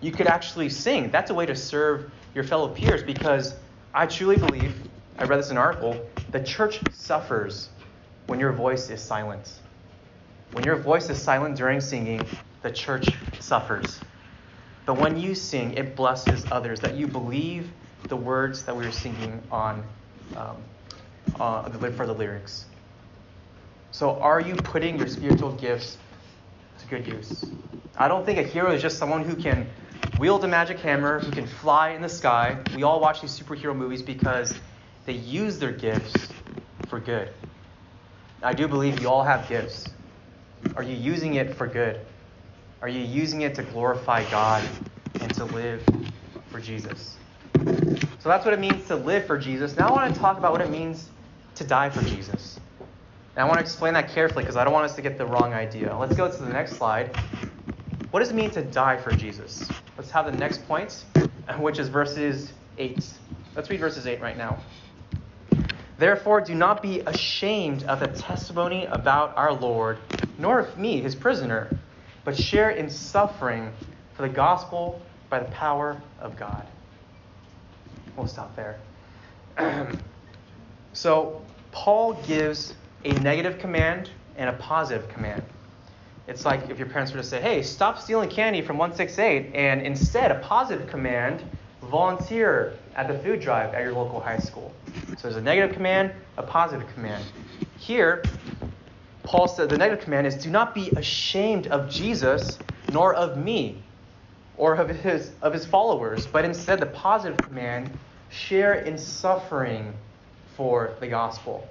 You 0.00 0.12
could 0.12 0.26
actually 0.26 0.68
sing. 0.70 1.10
That's 1.10 1.30
a 1.30 1.34
way 1.34 1.46
to 1.46 1.56
serve 1.56 2.12
your 2.34 2.44
fellow 2.44 2.68
peers 2.68 3.02
because 3.02 3.54
I 3.94 4.06
truly 4.06 4.36
believe, 4.36 4.82
I 5.18 5.24
read 5.24 5.38
this 5.38 5.50
in 5.50 5.56
an 5.56 5.62
article, 5.62 6.08
the 6.32 6.40
church 6.40 6.80
suffers 6.90 7.70
when 8.26 8.38
your 8.40 8.52
voice 8.52 8.90
is 8.90 9.02
silent. 9.02 9.60
When 10.52 10.64
your 10.64 10.76
voice 10.76 11.10
is 11.10 11.20
silent 11.20 11.56
during 11.56 11.80
singing, 11.80 12.30
the 12.62 12.70
church 12.70 13.16
suffers. 13.38 14.02
But 14.86 14.98
when 14.98 15.18
you 15.18 15.34
sing, 15.34 15.74
it 15.74 15.94
blesses 15.96 16.46
others 16.50 16.80
that 16.80 16.94
you 16.94 17.06
believe 17.06 17.70
the 18.08 18.16
words 18.16 18.64
that 18.64 18.76
we 18.76 18.84
are 18.84 18.92
singing 18.92 19.40
on 19.50 19.84
um, 20.36 20.56
uh, 21.38 21.68
for 21.92 22.06
the 22.06 22.14
lyrics. 22.14 22.64
So, 23.92 24.20
are 24.20 24.40
you 24.40 24.54
putting 24.56 24.98
your 24.98 25.08
spiritual 25.08 25.52
gifts 25.52 25.98
to 26.80 26.86
good 26.88 27.06
use. 27.06 27.46
I 27.96 28.08
don't 28.08 28.24
think 28.24 28.38
a 28.38 28.42
hero 28.42 28.72
is 28.72 28.82
just 28.82 28.98
someone 28.98 29.24
who 29.24 29.34
can 29.34 29.66
wield 30.18 30.44
a 30.44 30.48
magic 30.48 30.78
hammer, 30.78 31.20
who 31.20 31.32
can 31.32 31.46
fly 31.46 31.90
in 31.90 32.02
the 32.02 32.08
sky. 32.08 32.56
We 32.74 32.82
all 32.82 33.00
watch 33.00 33.20
these 33.20 33.38
superhero 33.38 33.76
movies 33.76 34.02
because 34.02 34.54
they 35.06 35.12
use 35.12 35.58
their 35.58 35.72
gifts 35.72 36.30
for 36.88 37.00
good. 37.00 37.28
I 38.42 38.54
do 38.54 38.68
believe 38.68 39.00
you 39.00 39.08
all 39.08 39.22
have 39.22 39.48
gifts. 39.48 39.90
Are 40.76 40.82
you 40.82 40.94
using 40.94 41.34
it 41.34 41.54
for 41.54 41.66
good? 41.66 42.00
Are 42.82 42.88
you 42.88 43.00
using 43.00 43.42
it 43.42 43.54
to 43.56 43.62
glorify 43.62 44.28
God 44.30 44.66
and 45.20 45.34
to 45.34 45.44
live 45.44 45.82
for 46.48 46.60
Jesus? 46.60 47.16
So 48.20 48.28
that's 48.28 48.44
what 48.44 48.54
it 48.54 48.60
means 48.60 48.86
to 48.88 48.96
live 48.96 49.26
for 49.26 49.36
Jesus. 49.36 49.76
Now 49.76 49.88
I 49.88 49.92
want 49.92 50.14
to 50.14 50.20
talk 50.20 50.38
about 50.38 50.52
what 50.52 50.62
it 50.62 50.70
means 50.70 51.10
to 51.56 51.64
die 51.64 51.90
for 51.90 52.02
Jesus. 52.02 52.58
And 53.36 53.42
I 53.42 53.44
want 53.44 53.58
to 53.58 53.60
explain 53.60 53.92
that 53.94 54.08
carefully 54.08 54.44
because 54.44 54.56
I 54.56 54.64
don't 54.64 54.72
want 54.72 54.86
us 54.86 54.96
to 54.96 55.02
get 55.02 55.18
the 55.18 55.26
wrong 55.26 55.52
idea. 55.52 55.94
Let's 55.94 56.16
go 56.16 56.30
to 56.30 56.42
the 56.42 56.52
next 56.52 56.76
slide. 56.76 57.14
What 58.12 58.20
does 58.20 58.30
it 58.30 58.34
mean 58.34 58.50
to 58.52 58.62
die 58.62 58.96
for 58.96 59.12
Jesus? 59.12 59.68
Let's 59.98 60.10
have 60.10 60.24
the 60.24 60.38
next 60.38 60.66
point, 60.66 61.04
which 61.58 61.78
is 61.78 61.88
verses 61.88 62.54
8. 62.78 63.12
Let's 63.54 63.68
read 63.68 63.80
verses 63.80 64.06
8 64.06 64.22
right 64.22 64.38
now. 64.38 64.58
Therefore, 65.98 66.40
do 66.40 66.54
not 66.54 66.80
be 66.80 67.00
ashamed 67.00 67.82
of 67.82 68.00
the 68.00 68.08
testimony 68.08 68.86
about 68.86 69.36
our 69.36 69.52
Lord, 69.52 69.98
nor 70.38 70.60
of 70.60 70.78
me, 70.78 71.02
his 71.02 71.14
prisoner, 71.14 71.78
but 72.30 72.38
share 72.38 72.70
in 72.70 72.88
suffering 72.88 73.72
for 74.14 74.22
the 74.22 74.28
gospel 74.32 75.02
by 75.28 75.40
the 75.40 75.50
power 75.50 76.00
of 76.20 76.36
God. 76.38 76.64
We'll 78.16 78.28
stop 78.28 78.54
there. 78.54 78.78
so, 80.92 81.42
Paul 81.72 82.12
gives 82.28 82.74
a 83.04 83.12
negative 83.14 83.58
command 83.58 84.10
and 84.36 84.48
a 84.48 84.52
positive 84.52 85.08
command. 85.08 85.42
It's 86.28 86.44
like 86.44 86.70
if 86.70 86.78
your 86.78 86.86
parents 86.86 87.10
were 87.10 87.20
to 87.20 87.26
say, 87.26 87.40
hey, 87.40 87.62
stop 87.62 87.98
stealing 87.98 88.30
candy 88.30 88.62
from 88.62 88.78
168, 88.78 89.52
and 89.52 89.82
instead, 89.82 90.30
a 90.30 90.38
positive 90.38 90.86
command, 90.86 91.42
volunteer 91.82 92.78
at 92.94 93.08
the 93.08 93.18
food 93.24 93.40
drive 93.40 93.74
at 93.74 93.82
your 93.82 93.92
local 93.92 94.20
high 94.20 94.38
school. 94.38 94.72
So 95.16 95.22
there's 95.22 95.34
a 95.34 95.40
negative 95.40 95.74
command, 95.74 96.12
a 96.36 96.44
positive 96.44 96.86
command. 96.94 97.24
Here, 97.76 98.22
Paul 99.30 99.46
said 99.46 99.70
the 99.70 99.76
negative 99.76 100.02
command 100.02 100.26
is 100.26 100.34
do 100.34 100.50
not 100.50 100.74
be 100.74 100.90
ashamed 100.90 101.68
of 101.68 101.88
Jesus 101.88 102.58
nor 102.92 103.14
of 103.14 103.36
me 103.36 103.80
or 104.56 104.74
of 104.74 104.88
his, 104.88 105.30
of 105.40 105.52
his 105.52 105.64
followers, 105.64 106.26
but 106.26 106.44
instead 106.44 106.80
the 106.80 106.86
positive 106.86 107.38
command 107.38 107.92
share 108.28 108.74
in 108.74 108.98
suffering 108.98 109.94
for 110.56 110.96
the 110.98 111.06
gospel. 111.06 111.64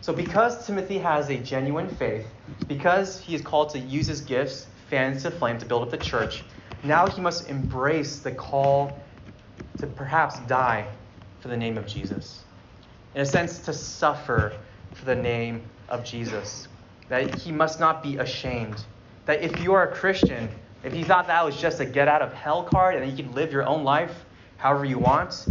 So, 0.00 0.12
because 0.12 0.66
Timothy 0.66 0.98
has 0.98 1.30
a 1.30 1.36
genuine 1.36 1.88
faith, 1.88 2.26
because 2.66 3.20
he 3.20 3.36
is 3.36 3.40
called 3.40 3.70
to 3.70 3.78
use 3.78 4.08
his 4.08 4.20
gifts, 4.22 4.66
fans 4.88 5.22
to 5.22 5.30
flame, 5.30 5.58
to 5.58 5.66
build 5.66 5.82
up 5.82 5.90
the 5.90 5.96
church, 5.96 6.42
now 6.82 7.06
he 7.06 7.20
must 7.20 7.48
embrace 7.48 8.18
the 8.18 8.32
call 8.32 8.98
to 9.78 9.86
perhaps 9.86 10.40
die 10.48 10.88
for 11.38 11.46
the 11.46 11.56
name 11.56 11.78
of 11.78 11.86
Jesus. 11.86 12.42
In 13.14 13.20
a 13.20 13.26
sense, 13.26 13.60
to 13.60 13.72
suffer 13.72 14.54
for 14.94 15.04
the 15.04 15.14
name 15.14 15.62
of 15.88 16.04
Jesus. 16.04 16.66
That 17.10 17.34
he 17.34 17.52
must 17.52 17.78
not 17.78 18.02
be 18.02 18.16
ashamed. 18.16 18.82
That 19.26 19.42
if 19.42 19.62
you 19.62 19.74
are 19.74 19.86
a 19.86 19.94
Christian, 19.94 20.48
if 20.82 20.94
you 20.94 21.04
thought 21.04 21.26
that 21.26 21.44
was 21.44 21.60
just 21.60 21.80
a 21.80 21.84
get 21.84 22.08
out 22.08 22.22
of 22.22 22.32
hell 22.32 22.62
card 22.64 22.94
and 22.94 23.10
you 23.10 23.22
can 23.22 23.34
live 23.34 23.52
your 23.52 23.66
own 23.66 23.84
life 23.84 24.24
however 24.56 24.86
you 24.86 24.98
want, 24.98 25.46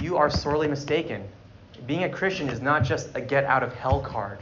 you 0.00 0.16
are 0.16 0.30
sorely 0.30 0.68
mistaken 0.68 1.28
being 1.86 2.04
a 2.04 2.08
Christian 2.08 2.48
is 2.48 2.60
not 2.60 2.84
just 2.84 3.10
a 3.14 3.20
get 3.20 3.44
out 3.44 3.62
of 3.62 3.74
hell 3.74 4.00
card. 4.00 4.38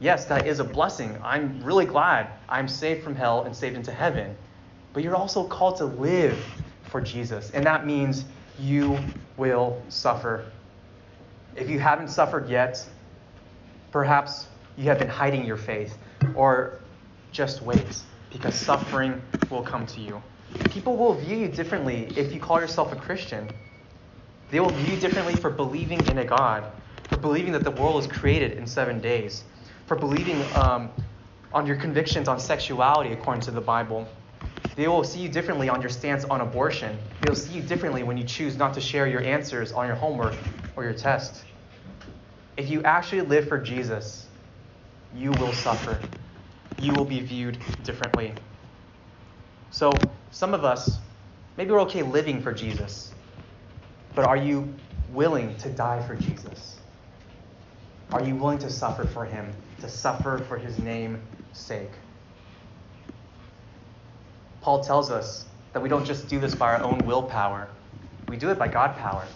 Yes, 0.00 0.26
that 0.26 0.46
is 0.46 0.60
a 0.60 0.64
blessing. 0.64 1.18
I'm 1.22 1.62
really 1.62 1.86
glad 1.86 2.28
I'm 2.48 2.68
saved 2.68 3.02
from 3.02 3.14
hell 3.14 3.42
and 3.42 3.54
saved 3.54 3.76
into 3.76 3.92
heaven. 3.92 4.36
But 4.92 5.02
you're 5.02 5.16
also 5.16 5.44
called 5.46 5.76
to 5.78 5.86
live 5.86 6.38
for 6.84 7.00
Jesus, 7.00 7.50
and 7.50 7.64
that 7.66 7.86
means 7.86 8.24
you 8.58 8.98
will 9.36 9.82
suffer. 9.88 10.44
If 11.56 11.68
you 11.70 11.78
haven't 11.78 12.08
suffered 12.08 12.48
yet, 12.48 12.84
perhaps 13.90 14.46
you 14.76 14.84
have 14.84 14.98
been 14.98 15.08
hiding 15.08 15.44
your 15.44 15.56
faith, 15.56 15.98
or 16.34 16.80
just 17.30 17.62
wait, 17.62 18.02
because 18.30 18.54
suffering 18.54 19.22
will 19.50 19.62
come 19.62 19.86
to 19.86 20.00
you. 20.00 20.22
People 20.68 20.96
will 20.96 21.14
view 21.14 21.36
you 21.36 21.48
differently 21.48 22.12
if 22.16 22.32
you 22.32 22.40
call 22.40 22.60
yourself 22.60 22.92
a 22.92 22.96
Christian. 22.96 23.48
They 24.50 24.60
will 24.60 24.70
view 24.70 24.94
you 24.94 24.96
differently 24.96 25.36
for 25.36 25.50
believing 25.50 26.06
in 26.06 26.18
a 26.18 26.24
God, 26.24 26.72
for 27.08 27.16
believing 27.16 27.52
that 27.52 27.64
the 27.64 27.70
world 27.70 27.94
was 27.94 28.06
created 28.06 28.52
in 28.52 28.66
seven 28.66 29.00
days, 29.00 29.44
for 29.86 29.96
believing 29.96 30.52
um, 30.54 30.90
on 31.52 31.66
your 31.66 31.76
convictions 31.76 32.28
on 32.28 32.40
sexuality 32.40 33.12
according 33.12 33.42
to 33.42 33.50
the 33.50 33.60
Bible. 33.60 34.08
They 34.76 34.88
will 34.88 35.04
see 35.04 35.20
you 35.20 35.28
differently 35.28 35.68
on 35.68 35.80
your 35.80 35.90
stance 35.90 36.24
on 36.24 36.40
abortion. 36.40 36.98
They 37.20 37.28
will 37.28 37.36
see 37.36 37.52
you 37.52 37.62
differently 37.62 38.02
when 38.02 38.16
you 38.16 38.24
choose 38.24 38.56
not 38.56 38.74
to 38.74 38.80
share 38.80 39.06
your 39.06 39.22
answers 39.22 39.72
on 39.72 39.86
your 39.86 39.96
homework 39.96 40.44
or 40.74 40.82
your 40.82 40.94
test. 40.94 41.44
If 42.56 42.68
you 42.70 42.82
actually 42.82 43.22
live 43.22 43.48
for 43.48 43.58
Jesus, 43.58 44.23
you 45.14 45.30
will 45.32 45.52
suffer. 45.52 45.98
You 46.80 46.92
will 46.92 47.04
be 47.04 47.20
viewed 47.20 47.58
differently. 47.84 48.34
So, 49.70 49.92
some 50.30 50.54
of 50.54 50.64
us, 50.64 50.98
maybe 51.56 51.70
we're 51.70 51.82
okay 51.82 52.02
living 52.02 52.42
for 52.42 52.52
Jesus. 52.52 53.12
But 54.14 54.24
are 54.24 54.36
you 54.36 54.74
willing 55.12 55.56
to 55.58 55.68
die 55.68 56.02
for 56.06 56.14
Jesus? 56.16 56.76
Are 58.12 58.22
you 58.22 58.36
willing 58.36 58.58
to 58.58 58.70
suffer 58.70 59.04
for 59.04 59.24
him, 59.24 59.52
to 59.80 59.88
suffer 59.88 60.38
for 60.48 60.56
his 60.56 60.78
name's 60.78 61.18
sake? 61.52 61.90
Paul 64.60 64.82
tells 64.82 65.10
us 65.10 65.46
that 65.72 65.82
we 65.82 65.88
don't 65.88 66.04
just 66.04 66.28
do 66.28 66.38
this 66.40 66.54
by 66.54 66.74
our 66.74 66.82
own 66.82 66.98
willpower, 67.00 67.68
we 68.28 68.36
do 68.36 68.50
it 68.50 68.58
by 68.58 68.68
God 68.68 68.96
power. 68.96 69.26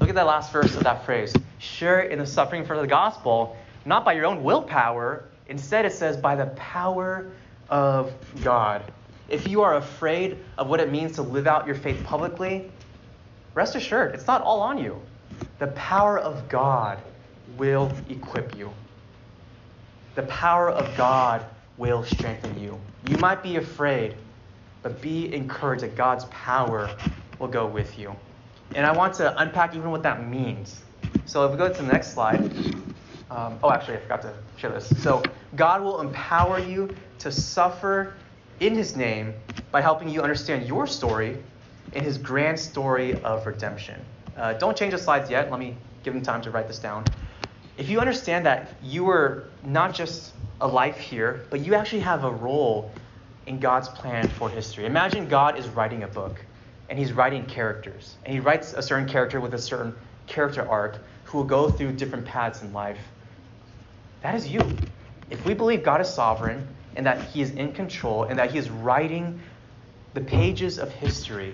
Look 0.00 0.08
at 0.08 0.14
that 0.14 0.26
last 0.26 0.52
verse 0.52 0.76
of 0.76 0.84
that 0.84 1.04
phrase. 1.04 1.34
Share 1.58 2.00
in 2.00 2.18
the 2.18 2.26
suffering 2.26 2.64
for 2.64 2.78
the 2.78 2.86
gospel, 2.86 3.56
not 3.88 4.04
by 4.04 4.12
your 4.12 4.26
own 4.26 4.44
willpower. 4.44 5.24
Instead, 5.48 5.86
it 5.86 5.92
says, 5.92 6.16
by 6.16 6.36
the 6.36 6.46
power 6.56 7.30
of 7.70 8.12
God. 8.44 8.84
If 9.28 9.48
you 9.48 9.62
are 9.62 9.76
afraid 9.76 10.38
of 10.58 10.68
what 10.68 10.80
it 10.80 10.92
means 10.92 11.12
to 11.12 11.22
live 11.22 11.46
out 11.46 11.66
your 11.66 11.74
faith 11.74 12.02
publicly, 12.04 12.70
rest 13.54 13.74
assured, 13.74 14.14
it's 14.14 14.26
not 14.26 14.42
all 14.42 14.60
on 14.60 14.78
you. 14.78 15.00
The 15.58 15.68
power 15.68 16.18
of 16.18 16.48
God 16.48 16.98
will 17.56 17.90
equip 18.08 18.56
you. 18.56 18.70
The 20.14 20.22
power 20.24 20.70
of 20.70 20.96
God 20.96 21.44
will 21.78 22.04
strengthen 22.04 22.60
you. 22.60 22.78
You 23.08 23.16
might 23.18 23.42
be 23.42 23.56
afraid, 23.56 24.16
but 24.82 25.00
be 25.00 25.32
encouraged 25.34 25.82
that 25.82 25.96
God's 25.96 26.26
power 26.26 26.94
will 27.38 27.48
go 27.48 27.66
with 27.66 27.98
you. 27.98 28.14
And 28.74 28.84
I 28.84 28.92
want 28.92 29.14
to 29.14 29.38
unpack 29.40 29.74
even 29.74 29.90
what 29.90 30.02
that 30.02 30.28
means. 30.28 30.82
So 31.24 31.46
if 31.46 31.52
we 31.52 31.56
go 31.58 31.72
to 31.72 31.82
the 31.82 31.90
next 31.90 32.12
slide. 32.12 32.52
Um, 33.30 33.58
oh, 33.62 33.70
actually, 33.70 33.96
I 33.96 34.00
forgot 34.00 34.22
to 34.22 34.34
share 34.56 34.70
this. 34.70 34.88
So 35.02 35.22
God 35.56 35.82
will 35.82 36.00
empower 36.00 36.58
you 36.58 36.94
to 37.18 37.30
suffer 37.30 38.14
in 38.60 38.74
His 38.74 38.96
name 38.96 39.34
by 39.70 39.80
helping 39.80 40.08
you 40.08 40.22
understand 40.22 40.66
your 40.66 40.86
story 40.86 41.38
in 41.92 42.04
his 42.04 42.18
grand 42.18 42.58
story 42.58 43.20
of 43.22 43.46
redemption. 43.46 44.00
Uh, 44.36 44.52
don't 44.54 44.76
change 44.76 44.92
the 44.92 44.98
slides 44.98 45.30
yet. 45.30 45.50
Let 45.50 45.60
me 45.60 45.76
give 46.04 46.14
him 46.14 46.22
time 46.22 46.42
to 46.42 46.50
write 46.50 46.68
this 46.68 46.78
down. 46.78 47.04
If 47.76 47.88
you 47.88 48.00
understand 48.00 48.44
that 48.46 48.74
you 48.82 49.08
are 49.08 49.48
not 49.64 49.94
just 49.94 50.32
a 50.60 50.66
life 50.66 50.98
here, 50.98 51.46
but 51.50 51.60
you 51.60 51.74
actually 51.74 52.00
have 52.00 52.24
a 52.24 52.30
role 52.30 52.90
in 53.46 53.58
God's 53.58 53.88
plan 53.88 54.28
for 54.28 54.50
history. 54.50 54.84
Imagine 54.84 55.28
God 55.28 55.58
is 55.58 55.68
writing 55.68 56.02
a 56.02 56.08
book 56.08 56.44
and 56.90 56.98
he's 56.98 57.12
writing 57.12 57.44
characters. 57.46 58.16
And 58.24 58.34
he 58.34 58.40
writes 58.40 58.72
a 58.72 58.82
certain 58.82 59.08
character 59.08 59.40
with 59.40 59.54
a 59.54 59.58
certain 59.58 59.94
character 60.26 60.68
arc 60.68 60.98
who 61.24 61.38
will 61.38 61.44
go 61.44 61.70
through 61.70 61.92
different 61.92 62.24
paths 62.24 62.62
in 62.62 62.72
life. 62.72 62.98
That 64.22 64.34
is 64.34 64.48
you. 64.48 64.60
If 65.30 65.44
we 65.44 65.54
believe 65.54 65.82
God 65.82 66.00
is 66.00 66.08
sovereign 66.08 66.66
and 66.96 67.06
that 67.06 67.28
he 67.28 67.42
is 67.42 67.50
in 67.50 67.72
control 67.72 68.24
and 68.24 68.38
that 68.38 68.50
he 68.50 68.58
is 68.58 68.70
writing 68.70 69.40
the 70.14 70.20
pages 70.20 70.78
of 70.78 70.90
history 70.90 71.52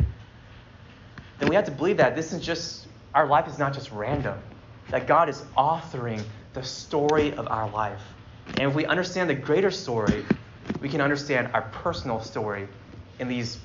then 1.38 1.48
we 1.48 1.54
have 1.54 1.64
to 1.64 1.70
believe 1.70 1.96
that 1.96 2.14
this 2.14 2.32
is 2.32 2.40
just, 2.40 2.86
our 3.14 3.26
life 3.26 3.48
is 3.48 3.58
not 3.58 3.74
just 3.74 3.90
random, 3.90 4.38
that 4.90 5.06
God 5.06 5.28
is 5.28 5.42
authoring 5.56 6.22
the 6.52 6.62
story 6.62 7.32
of 7.34 7.48
our 7.48 7.68
life. 7.70 8.00
And 8.46 8.70
if 8.70 8.74
we 8.74 8.86
understand 8.86 9.28
the 9.28 9.34
greater 9.34 9.70
story, 9.70 10.24
we 10.80 10.88
can 10.88 11.00
understand 11.00 11.50
our 11.52 11.62
personal 11.62 12.20
story 12.20 12.68
in 13.18 13.28
these 13.28 13.58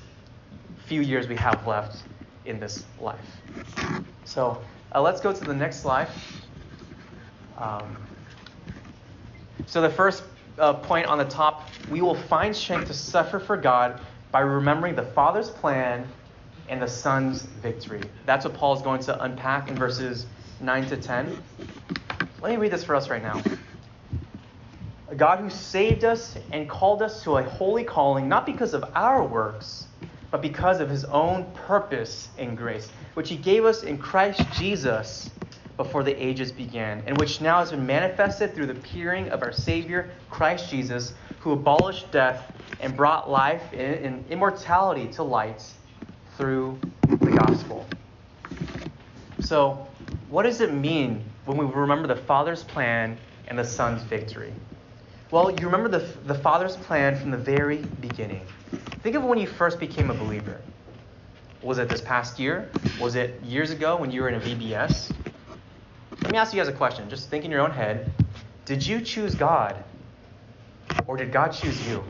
few 0.86 1.00
years 1.00 1.28
we 1.28 1.36
have 1.36 1.66
left 1.66 2.02
in 2.44 2.58
this 2.58 2.84
life. 3.00 3.18
So 4.24 4.60
uh, 4.92 5.00
let's 5.00 5.20
go 5.20 5.32
to 5.32 5.44
the 5.44 5.54
next 5.54 5.80
slide. 5.80 6.08
Um, 7.56 7.96
so 9.66 9.80
the 9.80 9.90
first 9.90 10.22
uh, 10.58 10.74
point 10.74 11.06
on 11.06 11.18
the 11.18 11.24
top, 11.24 11.68
we 11.90 12.00
will 12.00 12.14
find 12.14 12.54
strength 12.54 12.86
to 12.88 12.94
suffer 12.94 13.38
for 13.38 13.56
God 13.56 14.00
by 14.30 14.40
remembering 14.40 14.94
the 14.94 15.02
Father's 15.04 15.50
plan 15.50 16.06
and 16.68 16.80
the 16.80 16.86
Son's 16.86 17.42
victory. 17.42 18.00
That's 18.26 18.44
what 18.44 18.54
Paul 18.54 18.76
is 18.76 18.82
going 18.82 19.00
to 19.02 19.22
unpack 19.22 19.68
in 19.68 19.76
verses 19.76 20.26
9 20.60 20.86
to 20.88 20.96
10. 20.96 21.42
Let 22.40 22.50
me 22.50 22.56
read 22.56 22.70
this 22.70 22.84
for 22.84 22.94
us 22.94 23.10
right 23.10 23.22
now. 23.22 23.42
A 25.08 25.14
God 25.16 25.40
who 25.40 25.50
saved 25.50 26.04
us 26.04 26.36
and 26.52 26.68
called 26.68 27.02
us 27.02 27.24
to 27.24 27.38
a 27.38 27.42
holy 27.42 27.82
calling, 27.82 28.28
not 28.28 28.46
because 28.46 28.74
of 28.74 28.84
our 28.94 29.24
works, 29.24 29.88
but 30.30 30.40
because 30.40 30.80
of 30.80 30.88
his 30.88 31.04
own 31.06 31.50
purpose 31.52 32.28
and 32.38 32.56
grace, 32.56 32.88
which 33.14 33.28
he 33.28 33.36
gave 33.36 33.64
us 33.64 33.82
in 33.82 33.98
Christ 33.98 34.40
Jesus 34.52 35.30
before 35.82 36.02
the 36.02 36.12
ages 36.22 36.52
began, 36.52 37.02
and 37.06 37.16
which 37.16 37.40
now 37.40 37.58
has 37.58 37.70
been 37.70 37.86
manifested 37.86 38.54
through 38.54 38.66
the 38.66 38.74
appearing 38.74 39.30
of 39.30 39.42
our 39.42 39.50
Savior, 39.50 40.10
Christ 40.28 40.70
Jesus, 40.70 41.14
who 41.38 41.52
abolished 41.52 42.12
death 42.12 42.52
and 42.80 42.94
brought 42.94 43.30
life 43.30 43.62
and 43.72 44.22
immortality 44.28 45.06
to 45.14 45.22
light 45.22 45.64
through 46.36 46.78
the 47.08 47.30
gospel. 47.30 47.86
So, 49.40 49.86
what 50.28 50.42
does 50.42 50.60
it 50.60 50.70
mean 50.74 51.24
when 51.46 51.56
we 51.56 51.64
remember 51.64 52.06
the 52.06 52.20
Father's 52.24 52.62
plan 52.62 53.16
and 53.48 53.58
the 53.58 53.64
Son's 53.64 54.02
victory? 54.02 54.52
Well, 55.30 55.50
you 55.50 55.64
remember 55.64 55.88
the, 55.88 56.06
the 56.26 56.34
Father's 56.34 56.76
plan 56.76 57.18
from 57.18 57.30
the 57.30 57.38
very 57.38 57.78
beginning. 57.78 58.42
Think 59.02 59.16
of 59.16 59.24
when 59.24 59.38
you 59.38 59.46
first 59.46 59.80
became 59.80 60.10
a 60.10 60.14
believer. 60.14 60.60
Was 61.62 61.78
it 61.78 61.88
this 61.88 62.02
past 62.02 62.38
year? 62.38 62.68
Was 63.00 63.14
it 63.14 63.42
years 63.42 63.70
ago 63.70 63.96
when 63.96 64.10
you 64.10 64.20
were 64.20 64.28
in 64.28 64.34
a 64.34 64.40
VBS? 64.40 65.14
Let 66.22 66.32
me 66.32 66.38
ask 66.38 66.52
you 66.52 66.60
guys 66.60 66.68
a 66.68 66.72
question. 66.72 67.08
Just 67.08 67.28
think 67.28 67.44
in 67.44 67.50
your 67.50 67.60
own 67.60 67.70
head. 67.70 68.12
Did 68.66 68.86
you 68.86 69.00
choose 69.00 69.34
God? 69.34 69.82
Or 71.06 71.16
did 71.16 71.32
God 71.32 71.48
choose 71.48 71.88
you? 71.88 72.04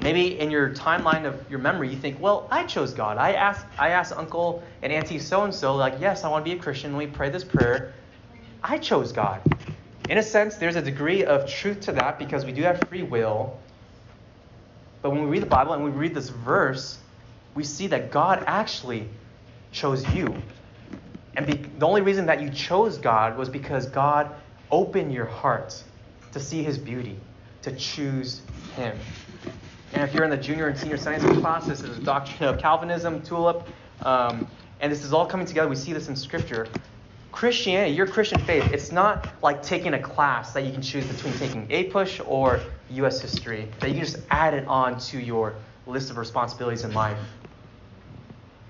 Maybe 0.00 0.38
in 0.38 0.50
your 0.50 0.70
timeline 0.70 1.26
of 1.26 1.50
your 1.50 1.58
memory, 1.58 1.90
you 1.90 1.96
think, 1.96 2.20
well, 2.20 2.46
I 2.52 2.64
chose 2.64 2.94
God. 2.94 3.18
I 3.18 3.32
asked, 3.32 3.66
I 3.78 3.88
asked 3.90 4.12
Uncle 4.12 4.62
and 4.80 4.92
Auntie 4.92 5.18
so 5.18 5.42
and 5.42 5.52
so, 5.52 5.74
like, 5.74 5.94
yes, 6.00 6.22
I 6.22 6.28
want 6.28 6.44
to 6.44 6.50
be 6.50 6.56
a 6.56 6.62
Christian. 6.62 6.96
Me 6.96 7.08
pray 7.08 7.30
this 7.30 7.42
prayer. 7.42 7.94
I 8.62 8.78
chose 8.78 9.12
God. 9.12 9.42
In 10.08 10.18
a 10.18 10.22
sense, 10.22 10.56
there's 10.56 10.76
a 10.76 10.82
degree 10.82 11.24
of 11.24 11.48
truth 11.48 11.80
to 11.80 11.92
that 11.92 12.18
because 12.18 12.44
we 12.44 12.52
do 12.52 12.62
have 12.62 12.80
free 12.88 13.02
will. 13.02 13.58
But 15.02 15.10
when 15.10 15.22
we 15.22 15.28
read 15.28 15.42
the 15.42 15.46
Bible 15.46 15.72
and 15.74 15.84
we 15.84 15.90
read 15.90 16.14
this 16.14 16.28
verse, 16.28 16.98
we 17.54 17.64
see 17.64 17.88
that 17.88 18.12
God 18.12 18.44
actually 18.46 19.08
chose 19.72 20.08
you. 20.14 20.34
And 21.36 21.46
be, 21.46 21.54
the 21.78 21.86
only 21.86 22.00
reason 22.00 22.26
that 22.26 22.42
you 22.42 22.50
chose 22.50 22.98
God 22.98 23.36
was 23.36 23.48
because 23.48 23.86
God 23.86 24.34
opened 24.70 25.12
your 25.12 25.26
heart 25.26 25.82
to 26.32 26.40
see 26.40 26.62
his 26.62 26.78
beauty, 26.78 27.16
to 27.62 27.72
choose 27.76 28.42
him. 28.76 28.96
And 29.92 30.02
if 30.02 30.14
you're 30.14 30.24
in 30.24 30.30
the 30.30 30.36
junior 30.36 30.68
and 30.68 30.78
senior 30.78 30.96
science 30.96 31.24
class, 31.40 31.66
this 31.66 31.80
is 31.80 31.98
the 31.98 32.04
doctrine 32.04 32.48
of 32.48 32.58
Calvinism, 32.58 33.22
tulip, 33.22 33.66
um, 34.02 34.46
and 34.80 34.92
this 34.92 35.04
is 35.04 35.12
all 35.12 35.26
coming 35.26 35.46
together. 35.46 35.68
We 35.68 35.76
see 35.76 35.92
this 35.92 36.08
in 36.08 36.16
Scripture. 36.16 36.66
Christianity, 37.32 37.94
your 37.94 38.06
Christian 38.06 38.40
faith, 38.40 38.64
it's 38.72 38.90
not 38.90 39.28
like 39.42 39.62
taking 39.62 39.94
a 39.94 39.98
class 40.02 40.52
that 40.52 40.64
you 40.64 40.72
can 40.72 40.82
choose 40.82 41.06
between 41.06 41.32
taking 41.34 41.66
APUSH 41.68 42.20
or 42.26 42.60
U.S. 42.90 43.20
history, 43.20 43.68
that 43.80 43.88
you 43.88 43.94
can 43.94 44.04
just 44.04 44.18
add 44.30 44.54
it 44.54 44.66
on 44.66 44.98
to 45.00 45.20
your 45.20 45.54
list 45.86 46.10
of 46.10 46.16
responsibilities 46.16 46.84
in 46.84 46.92
life. 46.92 47.18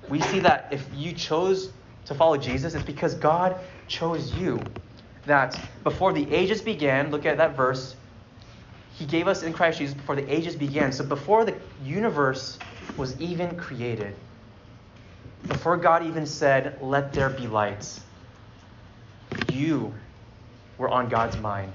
We 0.09 0.21
see 0.21 0.41
that 0.41 0.69
if 0.71 0.87
you 0.95 1.13
chose 1.13 1.71
to 2.09 2.15
follow 2.15 2.39
Jesus, 2.39 2.75
it's 2.75 2.85
because 2.85 3.15
God 3.15 3.61
chose 3.87 4.33
you. 4.33 4.61
That 5.27 5.61
before 5.85 6.15
the 6.15 6.33
ages 6.35 6.63
began, 6.63 7.11
look 7.11 7.27
at 7.27 7.37
that 7.37 7.55
verse, 7.55 7.97
he 8.89 9.05
gave 9.05 9.29
us 9.29 9.43
in 9.43 9.53
Christ 9.53 9.79
Jesus 9.79 9.95
before 9.95 10.17
the 10.17 10.27
ages 10.33 10.57
began. 10.57 10.91
So 10.93 11.05
before 11.05 11.45
the 11.45 11.61
universe 11.79 12.61
was 12.97 13.21
even 13.21 13.57
created, 13.57 14.17
before 15.47 15.77
God 15.77 16.07
even 16.07 16.25
said, 16.25 16.79
Let 16.81 17.13
there 17.13 17.29
be 17.29 17.47
lights, 17.47 18.01
you 19.37 19.95
were 20.79 20.89
on 20.89 21.11
God's 21.11 21.37
mind. 21.37 21.75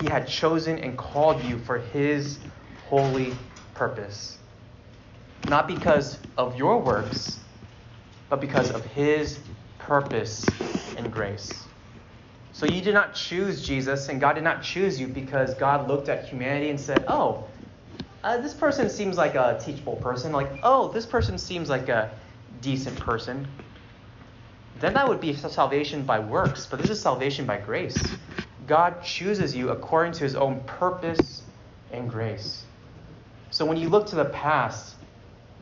He 0.00 0.08
had 0.08 0.28
chosen 0.28 0.78
and 0.78 0.96
called 0.96 1.44
you 1.44 1.58
for 1.58 1.78
His 1.78 2.40
holy 2.80 3.38
purpose. 3.74 4.38
Not 5.44 5.68
because 5.68 6.18
of 6.38 6.56
your 6.56 6.80
works, 6.80 7.41
but 8.32 8.40
because 8.40 8.70
of 8.70 8.82
His 8.86 9.38
purpose 9.76 10.42
and 10.96 11.12
grace. 11.12 11.66
So 12.52 12.64
you 12.64 12.80
did 12.80 12.94
not 12.94 13.14
choose 13.14 13.62
Jesus, 13.62 14.08
and 14.08 14.22
God 14.22 14.32
did 14.32 14.42
not 14.42 14.62
choose 14.62 14.98
you 14.98 15.06
because 15.06 15.52
God 15.56 15.86
looked 15.86 16.08
at 16.08 16.24
humanity 16.24 16.70
and 16.70 16.80
said, 16.80 17.04
oh, 17.08 17.46
uh, 18.24 18.38
this 18.38 18.54
person 18.54 18.88
seems 18.88 19.18
like 19.18 19.34
a 19.34 19.60
teachable 19.62 19.96
person. 19.96 20.32
Like, 20.32 20.48
oh, 20.62 20.90
this 20.92 21.04
person 21.04 21.36
seems 21.36 21.68
like 21.68 21.90
a 21.90 22.10
decent 22.62 22.98
person. 22.98 23.46
Then 24.80 24.94
that 24.94 25.06
would 25.06 25.20
be 25.20 25.36
salvation 25.36 26.02
by 26.04 26.18
works, 26.18 26.64
but 26.64 26.78
this 26.80 26.88
is 26.88 27.02
salvation 27.02 27.44
by 27.44 27.58
grace. 27.58 28.02
God 28.66 29.02
chooses 29.04 29.54
you 29.54 29.68
according 29.68 30.14
to 30.14 30.24
his 30.24 30.36
own 30.36 30.60
purpose 30.60 31.42
and 31.92 32.08
grace. 32.08 32.64
So 33.50 33.66
when 33.66 33.76
you 33.76 33.90
look 33.90 34.06
to 34.06 34.16
the 34.16 34.24
past, 34.24 34.91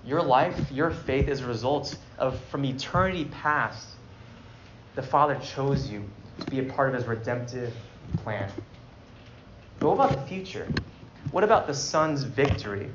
your 0.05 0.23
life, 0.23 0.71
your 0.71 0.91
faith 0.91 1.29
is 1.29 1.41
a 1.41 1.47
result 1.47 1.97
of 2.19 2.39
from 2.47 2.65
eternity 2.65 3.27
past, 3.27 3.89
the 4.95 5.03
Father 5.03 5.37
chose 5.37 5.91
you 5.91 6.05
to 6.41 6.51
be 6.51 6.59
a 6.61 6.65
part 6.65 6.89
of 6.89 6.95
his 6.95 7.07
redemptive 7.07 7.75
plan. 8.19 8.51
But 9.79 9.89
what 9.89 9.95
about 9.95 10.21
the 10.21 10.27
future? 10.27 10.67
What 11.31 11.45
about 11.45 11.67
the 11.67 11.75
Son's 11.75 12.23
victory? 12.23 12.91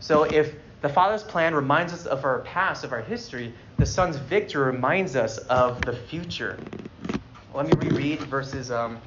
So 0.00 0.24
if 0.24 0.54
the 0.82 0.88
Father's 0.88 1.22
plan 1.22 1.54
reminds 1.54 1.92
us 1.92 2.06
of 2.06 2.24
our 2.24 2.40
past, 2.40 2.84
of 2.84 2.92
our 2.92 3.00
history, 3.02 3.54
the 3.78 3.86
Son's 3.86 4.16
victory 4.16 4.66
reminds 4.66 5.16
us 5.16 5.38
of 5.38 5.80
the 5.82 5.92
future. 5.92 6.58
Let 7.54 7.66
me 7.66 7.88
reread 7.88 8.20
verses, 8.22 8.70
um, 8.70 8.98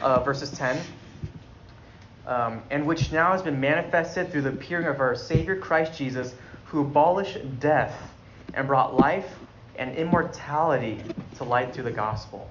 uh, 0.00 0.20
verses 0.20 0.50
10. 0.50 0.80
Um, 2.26 2.62
and 2.70 2.86
which 2.86 3.12
now 3.12 3.32
has 3.32 3.42
been 3.42 3.60
manifested 3.60 4.32
through 4.32 4.42
the 4.42 4.48
appearing 4.50 4.86
of 4.86 5.00
our 5.00 5.14
Savior 5.14 5.56
Christ 5.56 5.98
Jesus, 5.98 6.34
who 6.66 6.80
abolished 6.80 7.60
death 7.60 7.94
and 8.54 8.66
brought 8.66 8.94
life 8.94 9.28
and 9.76 9.94
immortality 9.96 11.02
to 11.36 11.44
light 11.44 11.74
through 11.74 11.84
the 11.84 11.90
gospel. 11.90 12.48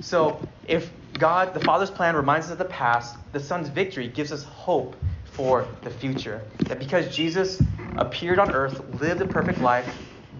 So, 0.00 0.40
if 0.68 0.90
God, 1.18 1.54
the 1.54 1.60
Father's 1.60 1.90
plan, 1.90 2.14
reminds 2.14 2.46
us 2.46 2.52
of 2.52 2.58
the 2.58 2.66
past, 2.66 3.16
the 3.32 3.40
Son's 3.40 3.68
victory 3.68 4.08
gives 4.08 4.30
us 4.30 4.44
hope 4.44 4.94
for 5.32 5.66
the 5.82 5.90
future. 5.90 6.42
That 6.60 6.78
because 6.78 7.14
Jesus 7.14 7.60
appeared 7.96 8.38
on 8.38 8.50
earth, 8.50 9.00
lived 9.00 9.20
a 9.22 9.26
perfect 9.26 9.60
life, 9.60 9.88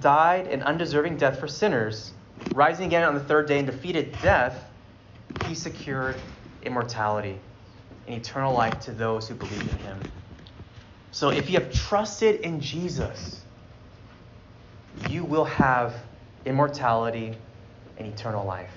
died 0.01 0.47
an 0.49 0.63
undeserving 0.63 1.17
death 1.17 1.41
for 1.41 1.49
sinners, 1.49 2.13
rising 2.53 2.87
again 2.87 3.03
on 3.03 3.15
the 3.15 3.21
third 3.21 3.49
day 3.49 3.59
and 3.59 3.67
defeated 3.67 4.17
death, 4.23 4.71
he 5.47 5.55
secured 5.55 6.17
immortality 6.63 7.39
and 8.07 8.17
eternal 8.17 8.55
life 8.55 8.81
to 8.81 8.93
those 8.93 9.29
who 9.29 9.35
believe 9.35 9.61
in 9.61 9.79
him. 9.79 10.01
So 11.11 11.31
if 11.31 11.49
you 11.49 11.59
have 11.59 11.73
trusted 11.73 12.41
in 12.41 12.61
Jesus, 12.61 13.41
you 15.09 15.25
will 15.25 15.45
have 15.45 15.95
immortality 16.45 17.35
and 17.97 18.07
eternal 18.07 18.47
life. 18.47 18.71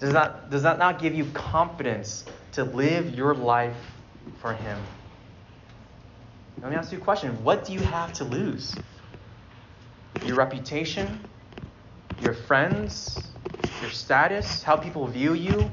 Does 0.00 0.12
that, 0.12 0.50
does 0.50 0.62
that 0.62 0.78
not 0.78 0.98
give 0.98 1.14
you 1.14 1.26
confidence 1.26 2.24
to 2.52 2.64
live 2.64 3.14
your 3.14 3.34
life 3.34 3.76
for 4.40 4.54
Him? 4.54 4.78
Let 6.62 6.70
me 6.70 6.76
ask 6.76 6.90
you 6.90 6.98
a 6.98 7.00
question. 7.00 7.44
What 7.44 7.64
do 7.66 7.74
you 7.74 7.80
have 7.80 8.12
to 8.14 8.24
lose? 8.24 8.74
Your 10.24 10.36
reputation? 10.36 11.20
Your 12.22 12.32
friends? 12.32 13.28
Your 13.82 13.90
status? 13.90 14.62
How 14.62 14.76
people 14.76 15.06
view 15.06 15.34
you? 15.34 15.70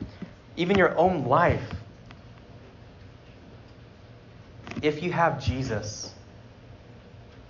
Even 0.57 0.77
your 0.77 0.97
own 0.97 1.25
life? 1.25 1.76
If 4.81 5.01
you 5.03 5.11
have 5.11 5.43
Jesus, 5.43 6.13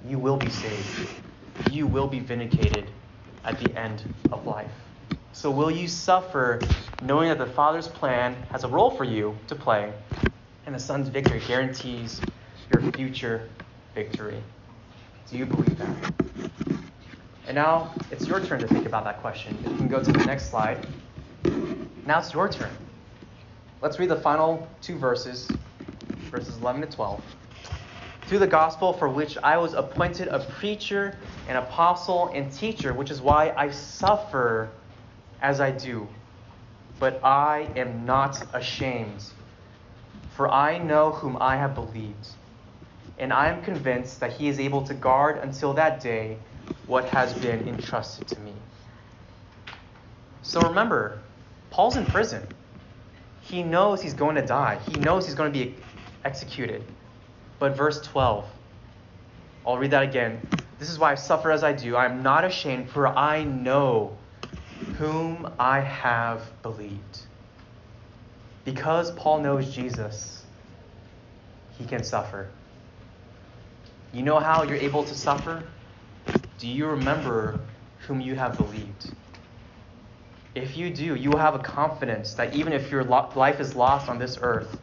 you 0.05 0.19
will 0.19 0.37
be 0.37 0.49
saved 0.49 1.09
you 1.71 1.87
will 1.87 2.07
be 2.07 2.19
vindicated 2.19 2.89
at 3.43 3.59
the 3.59 3.77
end 3.77 4.03
of 4.31 4.45
life. 4.45 4.71
So, 5.33 5.51
will 5.51 5.71
you 5.71 5.87
suffer 5.87 6.59
knowing 7.01 7.29
that 7.29 7.37
the 7.37 7.45
Father's 7.45 7.87
plan 7.87 8.35
has 8.51 8.63
a 8.63 8.67
role 8.67 8.89
for 8.89 9.03
you 9.03 9.37
to 9.47 9.55
play, 9.55 9.93
and 10.65 10.73
the 10.73 10.79
Son's 10.79 11.09
victory 11.09 11.41
guarantees 11.47 12.19
your 12.73 12.91
future 12.93 13.47
victory? 13.93 14.41
Do 15.29 15.37
you 15.37 15.45
believe 15.45 15.77
that? 15.77 16.13
And 17.47 17.55
now 17.55 17.93
it's 18.11 18.27
your 18.27 18.39
turn 18.43 18.59
to 18.59 18.67
think 18.67 18.85
about 18.85 19.03
that 19.03 19.21
question. 19.21 19.57
You 19.63 19.75
can 19.75 19.87
go 19.87 20.03
to 20.03 20.11
the 20.11 20.25
next 20.25 20.49
slide. 20.49 20.85
Now 22.05 22.19
it's 22.19 22.33
your 22.33 22.49
turn. 22.49 22.71
Let's 23.81 23.99
read 23.99 24.09
the 24.09 24.15
final 24.15 24.67
two 24.81 24.97
verses, 24.97 25.47
verses 26.27 26.57
11 26.57 26.81
to 26.81 26.87
12 26.87 27.21
through 28.27 28.39
the 28.39 28.47
gospel 28.47 28.91
for 28.91 29.07
which 29.07 29.37
I 29.37 29.57
was 29.57 29.73
appointed 29.73 30.27
a 30.27 30.39
preacher, 30.39 31.15
an 31.47 31.55
apostle, 31.55 32.29
and 32.33 32.51
teacher, 32.51 32.93
which 32.93 33.09
is 33.09 33.21
why 33.21 33.53
I 33.55 33.71
suffer 33.71 34.69
as 35.41 35.61
I 35.61 35.71
do. 35.71 36.07
But 36.99 37.23
I 37.23 37.69
am 37.75 38.05
not 38.05 38.43
ashamed, 38.53 39.23
for 40.35 40.49
I 40.49 40.77
know 40.77 41.11
whom 41.11 41.37
I 41.39 41.55
have 41.55 41.73
believed, 41.73 42.27
and 43.17 43.31
I 43.31 43.47
am 43.49 43.63
convinced 43.63 44.19
that 44.19 44.33
he 44.33 44.49
is 44.49 44.59
able 44.59 44.81
to 44.87 44.93
guard 44.93 45.37
until 45.37 45.73
that 45.75 46.01
day 46.01 46.37
what 46.85 47.05
has 47.05 47.33
been 47.33 47.65
entrusted 47.67 48.27
to 48.27 48.39
me. 48.41 48.53
So 50.41 50.61
remember, 50.67 51.19
Paul's 51.69 51.95
in 51.95 52.05
prison. 52.05 52.45
He 53.43 53.63
knows 53.63 54.01
he's 54.01 54.13
going 54.13 54.35
to 54.35 54.45
die, 54.45 54.79
he 54.89 54.99
knows 54.99 55.25
he's 55.25 55.35
going 55.35 55.53
to 55.53 55.57
be 55.57 55.75
executed. 56.27 56.83
But 57.57 57.75
verse 57.75 57.99
12, 58.01 58.45
I'll 59.65 59.77
read 59.77 59.91
that 59.91 60.03
again. 60.03 60.41
This 60.77 60.91
is 60.91 60.99
why 60.99 61.13
I 61.13 61.15
suffer 61.15 61.49
as 61.49 61.63
I 61.63 61.73
do. 61.73 61.95
I 61.95 62.05
am 62.05 62.21
not 62.21 62.45
ashamed, 62.45 62.89
for 62.91 63.07
I 63.07 63.43
know 63.43 64.15
whom 64.99 65.51
I 65.57 65.79
have 65.79 66.41
believed. 66.61 67.21
Because 68.65 69.11
Paul 69.11 69.39
knows 69.39 69.73
Jesus, 69.73 70.43
he 71.79 71.85
can 71.85 72.03
suffer. 72.03 72.49
You 74.13 74.23
know 74.23 74.39
how 74.39 74.63
you're 74.63 74.75
able 74.75 75.03
to 75.05 75.15
suffer? 75.15 75.63
Do 76.59 76.67
you 76.67 76.87
remember 76.87 77.59
whom 78.05 78.19
you 78.19 78.35
have 78.35 78.57
believed? 78.57 79.13
If 80.53 80.75
you 80.75 80.89
do, 80.89 81.15
you 81.15 81.29
will 81.29 81.39
have 81.39 81.55
a 81.55 81.59
confidence 81.59 82.33
that 82.33 82.53
even 82.53 82.73
if 82.73 82.91
your 82.91 83.03
life 83.03 83.59
is 83.59 83.75
lost 83.75 84.09
on 84.09 84.19
this 84.19 84.37
earth, 84.41 84.79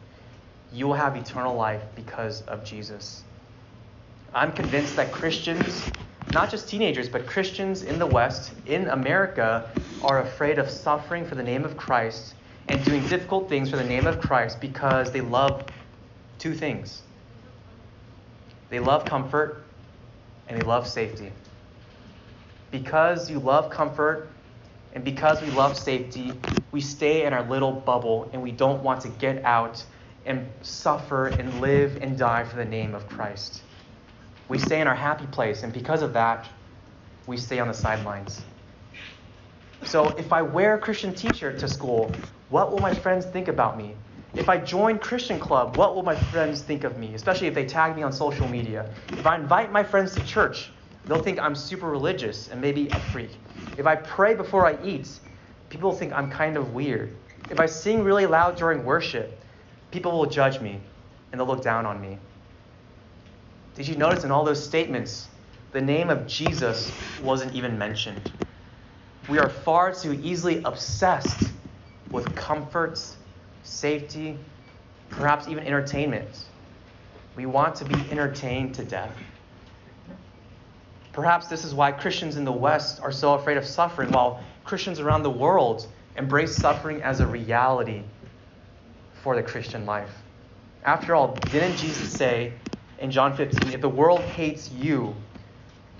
you 0.75 0.87
will 0.87 0.93
have 0.95 1.15
eternal 1.15 1.55
life 1.55 1.81
because 1.95 2.41
of 2.43 2.65
Jesus. 2.65 3.23
I'm 4.33 4.51
convinced 4.51 4.97
that 4.97 5.11
Christians, 5.11 5.89
not 6.33 6.51
just 6.51 6.67
teenagers, 6.67 7.07
but 7.07 7.25
Christians 7.25 7.83
in 7.83 7.97
the 7.97 8.05
West, 8.05 8.51
in 8.65 8.89
America, 8.89 9.69
are 10.03 10.21
afraid 10.21 10.59
of 10.59 10.69
suffering 10.69 11.25
for 11.25 11.35
the 11.35 11.43
name 11.43 11.63
of 11.63 11.77
Christ 11.77 12.35
and 12.67 12.83
doing 12.83 13.07
difficult 13.07 13.47
things 13.47 13.69
for 13.69 13.77
the 13.77 13.83
name 13.85 14.05
of 14.05 14.19
Christ 14.19 14.59
because 14.59 15.11
they 15.11 15.21
love 15.21 15.65
two 16.37 16.53
things 16.53 17.03
they 18.69 18.79
love 18.79 19.05
comfort 19.05 19.67
and 20.47 20.57
they 20.57 20.63
love 20.63 20.87
safety. 20.87 21.31
Because 22.71 23.29
you 23.29 23.39
love 23.39 23.69
comfort 23.69 24.35
and 24.91 25.03
because 25.03 25.41
we 25.41 25.49
love 25.51 25.77
safety, 25.77 26.33
we 26.71 26.81
stay 26.81 27.25
in 27.25 27.33
our 27.33 27.47
little 27.47 27.71
bubble 27.71 28.29
and 28.33 28.41
we 28.41 28.51
don't 28.51 28.83
want 28.83 29.01
to 29.01 29.09
get 29.09 29.45
out 29.45 29.85
and 30.25 30.49
suffer 30.61 31.27
and 31.27 31.61
live 31.61 31.97
and 32.01 32.17
die 32.17 32.43
for 32.43 32.55
the 32.55 32.65
name 32.65 32.95
of 32.95 33.07
Christ. 33.07 33.63
We 34.47 34.57
stay 34.57 34.81
in 34.81 34.87
our 34.87 34.95
happy 34.95 35.27
place, 35.27 35.63
and 35.63 35.71
because 35.73 36.01
of 36.01 36.13
that, 36.13 36.47
we 37.27 37.37
stay 37.37 37.59
on 37.59 37.67
the 37.67 37.73
sidelines. 37.73 38.45
So 39.83 40.09
if 40.09 40.33
I 40.33 40.41
wear 40.41 40.75
a 40.75 40.79
Christian 40.79 41.13
t 41.13 41.31
shirt 41.33 41.59
to 41.59 41.67
school, 41.67 42.19
what 42.49 42.71
will 42.71 42.79
my 42.79 42.93
friends 42.93 43.25
think 43.25 43.47
about 43.47 43.77
me? 43.77 43.95
If 44.35 44.49
I 44.49 44.57
join 44.57 44.99
Christian 44.99 45.39
Club, 45.39 45.75
what 45.75 45.95
will 45.95 46.03
my 46.03 46.15
friends 46.15 46.61
think 46.61 46.83
of 46.83 46.97
me, 46.97 47.13
especially 47.13 47.47
if 47.47 47.55
they 47.55 47.65
tag 47.65 47.95
me 47.95 48.03
on 48.03 48.11
social 48.11 48.47
media? 48.47 48.93
If 49.15 49.25
I 49.25 49.35
invite 49.35 49.71
my 49.71 49.83
friends 49.83 50.13
to 50.15 50.21
church, 50.21 50.73
they'll 51.07 51.23
think 51.23 51.39
I'm 51.39 51.55
super 51.55 51.87
religious 51.89 52.49
and 52.49 52.59
maybe 52.59 52.89
a 52.89 52.99
freak. 52.99 53.39
If 53.77 53.85
I 53.87 53.95
pray 53.95 54.35
before 54.35 54.65
I 54.65 54.83
eat, 54.83 55.19
people 55.69 55.93
think 55.93 56.13
I'm 56.13 56.29
kind 56.31 56.57
of 56.57 56.73
weird. 56.73 57.15
If 57.49 57.59
I 57.59 57.67
sing 57.67 58.03
really 58.03 58.25
loud 58.25 58.57
during 58.57 58.83
worship, 58.83 59.44
people 59.95 60.11
will 60.11 60.25
judge 60.25 60.59
me 60.59 60.77
and 61.31 61.39
they'll 61.39 61.47
look 61.47 61.63
down 61.63 61.85
on 61.85 62.01
me. 62.01 62.17
Did 63.75 63.87
you 63.87 63.95
notice 63.95 64.25
in 64.25 64.31
all 64.31 64.43
those 64.43 64.61
statements, 64.61 65.29
the 65.71 65.79
name 65.79 66.09
of 66.09 66.27
Jesus 66.27 66.91
wasn't 67.23 67.55
even 67.55 67.77
mentioned? 67.77 68.29
We 69.29 69.39
are 69.39 69.47
far 69.47 69.93
too 69.93 70.19
easily 70.21 70.61
obsessed 70.63 71.49
with 72.11 72.35
comforts, 72.35 73.15
safety, 73.63 74.37
perhaps 75.11 75.47
even 75.47 75.65
entertainment. 75.65 76.43
We 77.37 77.45
want 77.45 77.75
to 77.75 77.85
be 77.85 77.95
entertained 78.11 78.75
to 78.75 78.83
death. 78.83 79.15
Perhaps 81.13 81.47
this 81.47 81.63
is 81.63 81.73
why 81.73 81.93
Christians 81.93 82.35
in 82.35 82.43
the 82.43 82.51
West 82.51 82.99
are 83.01 83.13
so 83.13 83.35
afraid 83.35 83.55
of 83.55 83.65
suffering, 83.65 84.11
while 84.11 84.43
Christians 84.65 84.99
around 84.99 85.23
the 85.23 85.29
world 85.29 85.87
embrace 86.17 86.53
suffering 86.53 87.01
as 87.01 87.21
a 87.21 87.27
reality 87.27 88.03
for 89.25 89.35
the 89.35 89.41
Christian 89.41 89.87
life. 89.87 90.21
After 90.83 91.15
all, 91.15 91.47
didn't 91.49 91.77
Jesus 91.77 92.15
say 92.15 92.53
in 92.99 93.09
John 93.09 93.35
15, 93.35 93.71
if 93.71 93.81
the 93.81 93.89
world 93.89 94.21
hates 94.21 94.69
you, 94.69 95.15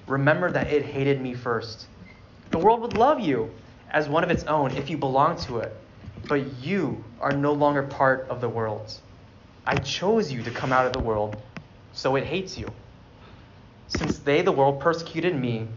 remember 0.05 0.51
that 0.51 0.71
it 0.71 0.85
hated 0.85 1.19
me 1.19 1.33
first? 1.33 1.88
The 2.51 2.59
world 2.59 2.81
would 2.81 2.93
love 2.93 3.19
you 3.19 3.49
as 3.91 4.07
one 4.07 4.23
of 4.23 4.29
its 4.29 4.43
own 4.43 4.77
if 4.77 4.91
you 4.91 4.99
belong 4.99 5.38
to 5.38 5.57
it, 5.57 5.75
but 6.27 6.53
you 6.57 7.03
are 7.19 7.33
no 7.33 7.53
longer 7.53 7.81
part 7.81 8.27
of 8.29 8.41
the 8.41 8.47
world. 8.47 8.93
I 9.65 9.77
chose 9.77 10.31
you 10.31 10.43
to 10.43 10.51
come 10.51 10.71
out 10.71 10.85
of 10.85 10.93
the 10.93 10.99
world, 10.99 11.41
so 11.93 12.15
it 12.17 12.25
hates 12.25 12.59
you. 12.59 12.75
Since 13.88 14.19
they, 14.19 14.43
the 14.43 14.51
world, 14.51 14.81
persecuted 14.81 15.35
me, 15.35 15.67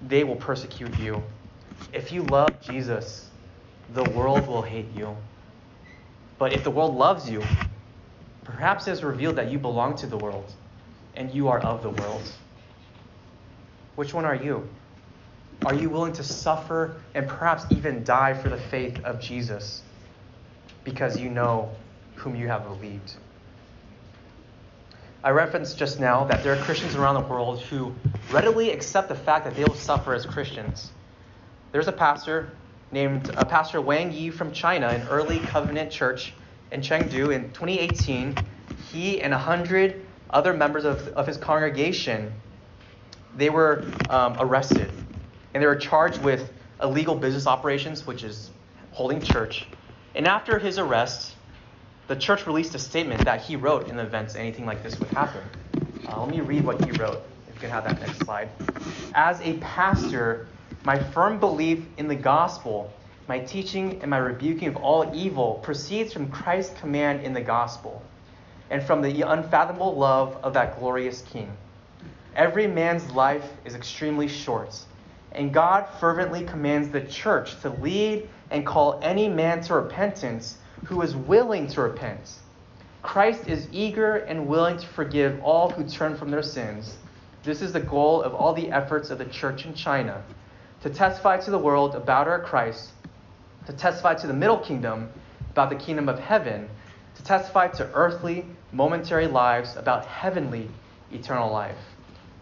they 0.00 0.22
will 0.22 0.36
persecute 0.36 0.96
you. 0.96 1.24
If 1.92 2.12
you 2.12 2.22
love 2.22 2.60
Jesus, 2.62 3.28
the 3.88 4.04
world 4.04 4.46
will 4.46 4.62
hate 4.62 4.92
you. 4.92 5.16
But 6.40 6.54
if 6.54 6.64
the 6.64 6.70
world 6.70 6.96
loves 6.96 7.28
you, 7.28 7.42
perhaps 8.44 8.88
it 8.88 8.92
is 8.92 9.04
revealed 9.04 9.36
that 9.36 9.50
you 9.50 9.58
belong 9.58 9.94
to 9.96 10.06
the 10.06 10.16
world 10.16 10.50
and 11.14 11.30
you 11.34 11.48
are 11.48 11.60
of 11.60 11.82
the 11.82 11.90
world. 11.90 12.22
Which 13.94 14.14
one 14.14 14.24
are 14.24 14.34
you? 14.34 14.66
Are 15.66 15.74
you 15.74 15.90
willing 15.90 16.14
to 16.14 16.24
suffer 16.24 16.96
and 17.14 17.28
perhaps 17.28 17.66
even 17.68 18.04
die 18.04 18.32
for 18.32 18.48
the 18.48 18.56
faith 18.56 19.04
of 19.04 19.20
Jesus 19.20 19.82
because 20.82 21.18
you 21.20 21.28
know 21.28 21.70
whom 22.14 22.34
you 22.34 22.48
have 22.48 22.64
believed? 22.64 23.16
I 25.22 25.28
referenced 25.32 25.76
just 25.76 26.00
now 26.00 26.24
that 26.24 26.42
there 26.42 26.54
are 26.54 26.62
Christians 26.64 26.94
around 26.94 27.22
the 27.22 27.28
world 27.28 27.60
who 27.60 27.94
readily 28.32 28.70
accept 28.70 29.10
the 29.10 29.14
fact 29.14 29.44
that 29.44 29.56
they 29.56 29.64
will 29.64 29.74
suffer 29.74 30.14
as 30.14 30.24
Christians. 30.24 30.90
There's 31.72 31.88
a 31.88 31.92
pastor 31.92 32.50
named 32.92 33.30
uh, 33.36 33.44
Pastor 33.44 33.80
Wang 33.80 34.12
Yi 34.12 34.30
from 34.30 34.52
China, 34.52 34.88
an 34.88 35.06
early 35.08 35.38
covenant 35.40 35.90
church 35.90 36.32
in 36.72 36.80
Chengdu 36.80 37.34
in 37.34 37.50
2018. 37.52 38.36
He 38.90 39.20
and 39.20 39.32
100 39.32 40.04
other 40.30 40.52
members 40.52 40.84
of, 40.84 41.08
of 41.08 41.26
his 41.26 41.36
congregation, 41.36 42.32
they 43.36 43.50
were 43.50 43.84
um, 44.08 44.36
arrested 44.38 44.90
and 45.54 45.62
they 45.62 45.66
were 45.66 45.76
charged 45.76 46.22
with 46.22 46.50
illegal 46.82 47.14
business 47.14 47.46
operations, 47.46 48.06
which 48.06 48.22
is 48.22 48.50
holding 48.92 49.20
church. 49.20 49.66
And 50.14 50.26
after 50.26 50.58
his 50.58 50.78
arrest, 50.78 51.34
the 52.08 52.16
church 52.16 52.46
released 52.46 52.74
a 52.74 52.78
statement 52.78 53.24
that 53.24 53.40
he 53.40 53.56
wrote 53.56 53.88
in 53.88 53.96
the 53.96 54.02
event 54.02 54.34
anything 54.36 54.66
like 54.66 54.82
this 54.82 54.98
would 54.98 55.08
happen. 55.10 55.42
Uh, 56.08 56.20
let 56.20 56.30
me 56.30 56.40
read 56.40 56.64
what 56.64 56.84
he 56.84 56.90
wrote. 56.92 57.22
If 57.48 57.54
you 57.54 57.60
can 57.60 57.70
have 57.70 57.84
that 57.84 58.00
next 58.00 58.18
slide. 58.18 58.48
As 59.14 59.40
a 59.42 59.54
pastor, 59.58 60.48
my 60.82 60.98
firm 60.98 61.38
belief 61.38 61.84
in 61.98 62.08
the 62.08 62.14
gospel, 62.14 62.92
my 63.28 63.38
teaching 63.38 64.00
and 64.00 64.10
my 64.10 64.18
rebuking 64.18 64.68
of 64.68 64.76
all 64.76 65.10
evil 65.14 65.60
proceeds 65.62 66.12
from 66.12 66.30
Christ's 66.30 66.78
command 66.80 67.22
in 67.22 67.34
the 67.34 67.40
gospel 67.40 68.02
and 68.70 68.82
from 68.82 69.02
the 69.02 69.22
unfathomable 69.22 69.94
love 69.94 70.38
of 70.42 70.54
that 70.54 70.78
glorious 70.78 71.22
King. 71.22 71.52
Every 72.34 72.66
man's 72.66 73.10
life 73.10 73.44
is 73.64 73.74
extremely 73.74 74.26
short 74.26 74.74
and 75.32 75.52
God 75.52 75.86
fervently 76.00 76.44
commands 76.44 76.88
the 76.88 77.02
church 77.02 77.60
to 77.60 77.68
lead 77.68 78.28
and 78.50 78.66
call 78.66 78.98
any 79.02 79.28
man 79.28 79.60
to 79.62 79.74
repentance 79.74 80.56
who 80.86 81.02
is 81.02 81.14
willing 81.14 81.68
to 81.68 81.82
repent. 81.82 82.38
Christ 83.02 83.48
is 83.48 83.68
eager 83.70 84.16
and 84.16 84.46
willing 84.46 84.78
to 84.78 84.86
forgive 84.86 85.42
all 85.42 85.70
who 85.70 85.84
turn 85.84 86.16
from 86.16 86.30
their 86.30 86.42
sins. 86.42 86.96
This 87.42 87.62
is 87.62 87.72
the 87.72 87.80
goal 87.80 88.22
of 88.22 88.34
all 88.34 88.52
the 88.52 88.70
efforts 88.72 89.10
of 89.10 89.18
the 89.18 89.24
church 89.26 89.66
in 89.66 89.74
China 89.74 90.22
to 90.82 90.90
testify 90.90 91.36
to 91.38 91.50
the 91.50 91.58
world 91.58 91.94
about 91.94 92.26
our 92.26 92.40
Christ, 92.40 92.90
to 93.66 93.72
testify 93.72 94.14
to 94.14 94.26
the 94.26 94.32
middle 94.32 94.58
kingdom 94.58 95.10
about 95.50 95.68
the 95.68 95.76
kingdom 95.76 96.08
of 96.08 96.18
heaven, 96.18 96.68
to 97.16 97.22
testify 97.22 97.68
to 97.68 97.90
earthly, 97.92 98.46
momentary 98.72 99.26
lives 99.26 99.76
about 99.76 100.06
heavenly, 100.06 100.70
eternal 101.12 101.52
life. 101.52 101.76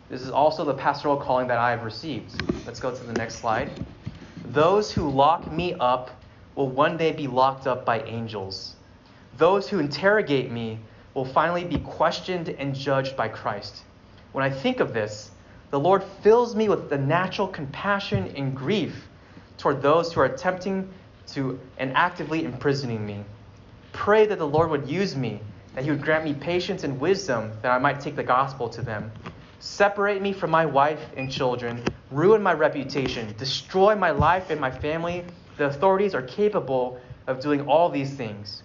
This 0.09 0.23
is 0.23 0.31
also 0.31 0.65
the 0.65 0.75
pastoral 0.75 1.17
calling 1.17 1.49
that 1.49 1.59
I 1.59 1.71
have 1.71 1.85
received. 1.85 2.33
Let's 2.67 2.81
go 2.81 2.95
to 2.95 3.03
the 3.05 3.13
next 3.13 3.37
slide. 3.37 3.71
Those 4.47 4.93
who 4.93 5.11
lock 5.11 5.51
me 5.53 5.75
up 5.75 6.11
will 6.55 6.69
one 6.69 6.97
day 6.97 7.13
be 7.13 7.27
locked 7.27 7.67
up 7.67 7.85
by 7.85 8.03
angels. 8.03 8.75
Those 9.37 9.69
who 9.69 9.79
interrogate 9.79 10.51
me 10.51 10.79
will 11.15 11.25
finally 11.25 11.65
be 11.65 11.79
questioned 11.79 12.49
and 12.49 12.75
judged 12.75 13.17
by 13.17 13.29
Christ. 13.29 13.83
When 14.33 14.45
I 14.45 14.51
think 14.51 14.81
of 14.81 14.95
this, 14.95 15.31
the 15.71 15.81
Lord 15.81 16.03
fills 16.23 16.55
me 16.57 16.69
with 16.69 16.91
the 16.91 16.99
natural 16.99 17.49
compassion 17.49 18.33
and 18.37 18.57
grief 18.57 19.09
toward 19.57 19.83
those 19.83 20.13
who 20.13 20.21
are 20.21 20.27
attempting 20.27 20.93
to 21.29 21.61
and 21.77 21.93
actively 21.97 22.45
imprisoning 22.45 23.05
me. 23.05 23.25
Pray 23.93 24.27
that 24.27 24.39
the 24.39 24.47
Lord 24.47 24.71
would 24.71 24.89
use 24.89 25.17
me, 25.17 25.41
that 25.75 25.85
He 25.85 25.91
would 25.91 26.03
grant 26.03 26.25
me 26.25 26.35
patience 26.35 26.85
and 26.85 27.01
wisdom 27.01 27.53
that 27.63 27.71
I 27.71 27.79
might 27.79 28.01
take 28.01 28.17
the 28.17 28.23
gospel 28.23 28.69
to 28.71 28.83
them 28.83 29.11
separate 29.59 30.23
me 30.23 30.33
from 30.33 30.51
my 30.51 30.67
wife 30.67 31.11
and 31.17 31.31
children, 31.31 31.85
ruin 32.11 32.43
my 32.43 32.53
reputation, 32.53 33.35
destroy 33.39 33.95
my 33.95 34.11
life 34.11 34.51
and 34.51 34.61
my 34.61 34.71
family. 34.71 35.25
The 35.57 35.67
authorities 35.67 36.15
are 36.15 36.23
capable 36.23 37.01
of 37.27 37.41
doing 37.41 37.67
all 37.67 37.89
these 37.91 38.15
things. 38.15 38.63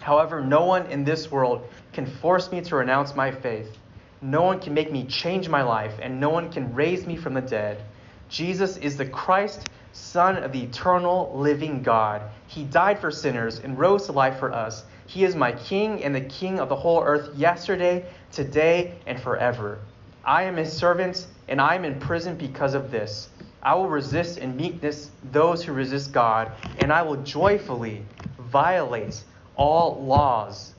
However, 0.00 0.40
no 0.40 0.64
one 0.66 0.86
in 0.86 1.04
this 1.04 1.30
world 1.30 1.68
can 1.92 2.06
force 2.06 2.52
me 2.52 2.60
to 2.60 2.76
renounce 2.76 3.16
my 3.16 3.30
faith. 3.30 3.76
No 4.20 4.42
one 4.42 4.60
can 4.60 4.74
make 4.74 4.90
me 4.90 5.04
change 5.04 5.48
my 5.48 5.62
life, 5.62 5.94
and 6.02 6.18
no 6.18 6.30
one 6.30 6.50
can 6.50 6.74
raise 6.74 7.06
me 7.06 7.16
from 7.16 7.34
the 7.34 7.40
dead. 7.40 7.84
Jesus 8.28 8.76
is 8.76 8.96
the 8.96 9.06
Christ 9.06 9.66
Son 9.92 10.36
of 10.36 10.52
the 10.52 10.62
eternal 10.62 11.32
living 11.34 11.82
God. 11.82 12.22
He 12.46 12.64
died 12.64 12.98
for 12.98 13.10
sinners 13.10 13.58
and 13.60 13.78
rose 13.78 14.06
to 14.06 14.12
life 14.12 14.38
for 14.38 14.52
us. 14.52 14.84
He 15.06 15.24
is 15.24 15.34
my 15.34 15.52
King 15.52 16.02
and 16.04 16.14
the 16.14 16.20
King 16.20 16.58
of 16.58 16.68
the 16.68 16.76
whole 16.76 17.02
earth 17.02 17.36
yesterday, 17.36 18.06
today, 18.32 19.00
and 19.06 19.20
forever. 19.20 19.78
I 20.24 20.42
am 20.44 20.56
his 20.56 20.72
servant, 20.72 21.26
and 21.48 21.60
I 21.60 21.74
am 21.74 21.84
in 21.84 22.00
prison 22.00 22.36
because 22.36 22.74
of 22.74 22.90
this. 22.90 23.28
I 23.62 23.74
will 23.74 23.88
resist 23.88 24.38
in 24.38 24.56
meekness 24.56 25.10
those 25.22 25.64
who 25.64 25.72
resist 25.72 26.12
God, 26.12 26.52
and 26.76 26.92
I 26.92 27.02
will 27.02 27.22
joyfully 27.22 28.04
violate 28.38 29.24
all 29.56 30.04
laws 30.04 30.74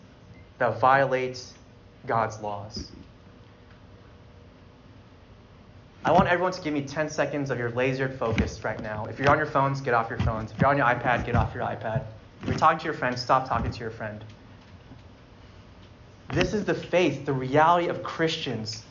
that 0.60 0.80
violate 0.80 1.42
God's 2.06 2.40
laws. 2.42 2.92
I 6.06 6.14
want 6.14 6.30
everyone 6.30 6.54
to 6.54 6.62
give 6.62 6.74
me 6.74 6.82
10 6.82 7.10
seconds 7.10 7.52
of 7.52 7.60
your 7.60 7.72
lasered 7.72 8.18
focus 8.18 8.64
right 8.64 8.82
now. 8.82 9.06
If 9.06 9.20
you're 9.20 9.30
on 9.30 9.38
your 9.38 9.45
phones, 9.45 9.82
get 9.82 9.93
off 9.93 10.10
your 10.10 10.20
phones. 10.20 10.50
If 10.52 10.60
you're 10.62 10.70
on 10.70 10.78
your 10.78 10.86
iPad, 10.86 11.26
get 11.26 11.36
off 11.36 11.54
your 11.54 11.64
iPad. 11.64 12.04
If 12.41 12.47
you're 12.47 12.58
talking 12.58 12.80
to 12.80 12.86
your 12.86 12.93
friend, 12.93 13.20
stop 13.20 13.50
talking 13.50 13.70
to 13.70 13.80
your 13.82 13.91
friend. 13.91 14.24
This 16.32 16.54
is 16.54 16.64
the 16.64 16.74
faith, 16.74 17.26
the 17.26 17.34
reality 17.34 17.89
of 17.89 18.02
Christians, 18.02 18.84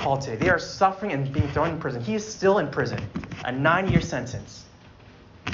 Paul 0.00 0.18
today. 0.18 0.36
They 0.36 0.50
are 0.50 0.58
suffering 0.58 1.12
and 1.12 1.32
being 1.32 1.48
thrown 1.52 1.70
in 1.70 1.80
prison. 1.80 2.02
He 2.02 2.14
is 2.14 2.30
still 2.30 2.58
in 2.58 2.68
prison, 2.68 3.00
a 3.44 3.52
nine 3.52 3.88
year 3.88 4.02
sentence. 4.02 4.66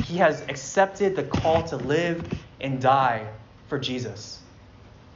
He 0.03 0.17
has 0.17 0.41
accepted 0.49 1.15
the 1.15 1.23
call 1.23 1.63
to 1.65 1.77
live 1.77 2.29
and 2.61 2.81
die 2.81 3.29
for 3.69 3.79
Jesus. 3.79 4.41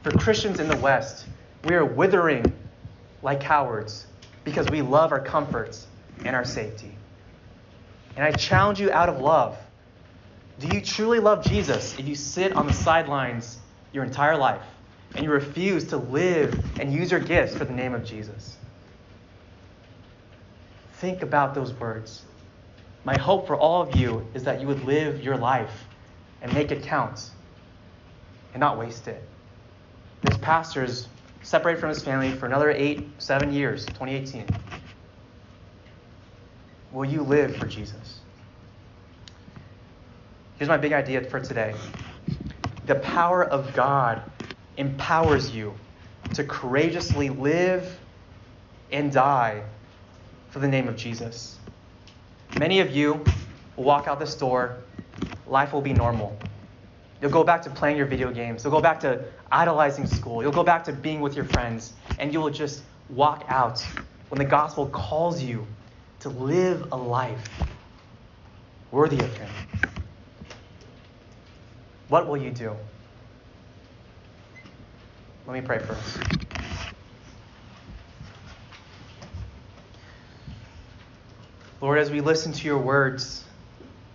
For 0.03 0.11
Christians 0.11 0.61
in 0.61 0.69
the 0.69 0.77
West, 0.77 1.25
we 1.65 1.75
are 1.75 1.83
withering 1.83 2.45
like 3.21 3.41
cowards 3.41 4.07
because 4.43 4.67
we 4.67 4.81
love 4.81 5.11
our 5.11 5.21
comforts 5.21 5.87
and 6.23 6.35
our 6.35 6.45
safety. 6.45 6.97
And 8.15 8.25
I 8.25 8.31
challenge 8.31 8.79
you 8.79 8.91
out 8.91 9.09
of 9.09 9.19
love. 9.19 9.57
Do 10.59 10.67
you 10.67 10.81
truly 10.81 11.19
love 11.19 11.45
Jesus 11.45 11.97
if 11.97 12.07
you 12.07 12.15
sit 12.15 12.53
on 12.53 12.67
the 12.67 12.73
sidelines 12.73 13.59
your 13.91 14.03
entire 14.03 14.37
life 14.37 14.65
and 15.15 15.23
you 15.23 15.31
refuse 15.31 15.85
to 15.87 15.97
live 15.97 16.63
and 16.79 16.93
use 16.93 17.11
your 17.11 17.19
gifts 17.19 17.55
for 17.55 17.65
the 17.65 17.73
name 17.73 17.93
of 17.93 18.03
Jesus? 18.03 18.57
Think 20.93 21.23
about 21.23 21.55
those 21.55 21.73
words. 21.73 22.23
My 23.03 23.17
hope 23.17 23.47
for 23.47 23.55
all 23.55 23.81
of 23.81 23.95
you 23.95 24.29
is 24.35 24.43
that 24.43 24.61
you 24.61 24.67
would 24.67 24.83
live 24.83 25.23
your 25.23 25.37
life 25.37 25.87
and 26.41 26.53
make 26.53 26.71
it 26.71 26.83
count 26.83 27.31
and 28.53 28.59
not 28.59 28.77
waste 28.77 29.07
it. 29.07 29.27
This 30.21 30.37
pastor 30.37 30.83
is 30.83 31.07
separated 31.43 31.79
from 31.79 31.89
his 31.89 32.03
family 32.03 32.31
for 32.31 32.45
another 32.45 32.71
eight, 32.71 33.07
seven 33.17 33.51
years, 33.53 33.85
2018. 33.87 34.45
Will 36.91 37.05
you 37.05 37.21
live 37.21 37.55
for 37.55 37.67
Jesus? 37.67 38.19
Here's 40.57 40.69
my 40.69 40.77
big 40.77 40.93
idea 40.93 41.23
for 41.23 41.39
today 41.39 41.73
the 42.85 42.95
power 42.95 43.43
of 43.43 43.73
God 43.73 44.21
empowers 44.77 45.51
you 45.51 45.73
to 46.33 46.43
courageously 46.43 47.29
live 47.29 47.97
and 48.91 49.11
die 49.11 49.63
for 50.49 50.59
the 50.59 50.67
name 50.67 50.87
of 50.87 50.95
Jesus. 50.95 51.57
Many 52.59 52.79
of 52.79 52.91
you 52.91 53.23
will 53.75 53.83
walk 53.83 54.07
out 54.07 54.19
this 54.19 54.35
door, 54.35 54.77
life 55.47 55.73
will 55.73 55.81
be 55.81 55.93
normal. 55.93 56.37
You'll 57.21 57.31
go 57.31 57.43
back 57.43 57.61
to 57.63 57.69
playing 57.69 57.97
your 57.97 58.07
video 58.07 58.31
games. 58.31 58.63
You'll 58.63 58.73
go 58.73 58.81
back 58.81 58.99
to 59.01 59.23
idolizing 59.51 60.07
school. 60.07 60.41
You'll 60.41 60.51
go 60.51 60.63
back 60.63 60.83
to 60.85 60.91
being 60.91 61.21
with 61.21 61.35
your 61.35 61.45
friends. 61.45 61.93
And 62.17 62.33
you 62.33 62.41
will 62.41 62.49
just 62.49 62.81
walk 63.09 63.45
out 63.47 63.85
when 64.29 64.39
the 64.39 64.45
gospel 64.45 64.87
calls 64.87 65.41
you 65.43 65.67
to 66.21 66.29
live 66.29 66.87
a 66.91 66.97
life 66.97 67.47
worthy 68.89 69.19
of 69.19 69.37
Him. 69.37 69.49
What 72.09 72.27
will 72.27 72.37
you 72.37 72.49
do? 72.49 72.75
Let 75.45 75.53
me 75.53 75.61
pray 75.61 75.79
first. 75.79 76.17
Lord, 81.81 81.99
as 81.99 82.11
we 82.11 82.21
listen 82.21 82.51
to 82.51 82.65
your 82.65 82.77
words, 82.77 83.43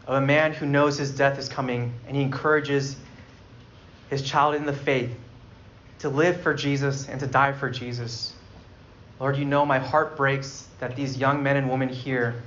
of 0.07 0.23
a 0.23 0.27
man 0.27 0.53
who 0.53 0.67
knows 0.67 0.99
his 0.99 1.11
death 1.11 1.39
is 1.39 1.49
coming 1.49 1.93
and 2.07 2.17
he 2.17 2.23
encourages 2.23 2.97
his 4.09 4.23
child 4.23 4.55
in 4.55 4.65
the 4.65 4.73
faith 4.73 5.11
to 5.99 6.09
live 6.09 6.41
for 6.41 6.55
Jesus 6.55 7.09
and 7.09 7.19
to 7.21 7.27
die 7.27 7.53
for 7.53 7.71
Jesus. 7.71 8.33
Lord, 9.19 9.37
you 9.37 9.45
know 9.45 9.65
my 9.65 9.79
heart 9.79 10.17
breaks 10.17 10.69
that 10.79 10.95
these 10.95 11.17
young 11.17 11.43
men 11.43 11.57
and 11.57 11.71
women 11.71 11.89
here 11.89 12.43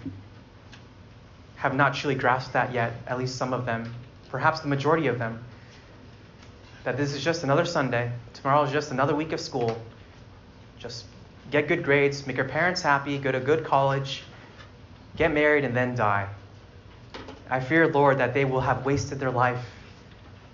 have 1.55 1.75
not 1.75 1.93
truly 1.93 2.15
grasped 2.15 2.53
that 2.53 2.73
yet, 2.73 2.93
at 3.07 3.17
least 3.17 3.35
some 3.35 3.53
of 3.53 3.65
them, 3.65 3.93
perhaps 4.29 4.61
the 4.61 4.67
majority 4.67 5.07
of 5.07 5.19
them. 5.19 5.43
That 6.85 6.95
this 6.95 7.13
is 7.13 7.21
just 7.21 7.43
another 7.43 7.65
Sunday, 7.65 8.11
tomorrow 8.33 8.63
is 8.63 8.71
just 8.71 8.91
another 8.91 9.13
week 9.13 9.33
of 9.33 9.41
school. 9.41 9.77
Just 10.77 11.05
get 11.51 11.67
good 11.67 11.83
grades, 11.83 12.25
make 12.25 12.37
your 12.37 12.47
parents 12.47 12.81
happy, 12.81 13.17
go 13.17 13.31
to 13.31 13.39
good 13.41 13.65
college, 13.65 14.23
get 15.17 15.33
married, 15.33 15.65
and 15.65 15.75
then 15.75 15.95
die. 15.95 16.29
I 17.49 17.59
fear, 17.59 17.87
Lord, 17.87 18.19
that 18.19 18.33
they 18.33 18.45
will 18.45 18.61
have 18.61 18.85
wasted 18.85 19.19
their 19.19 19.31
life. 19.31 19.63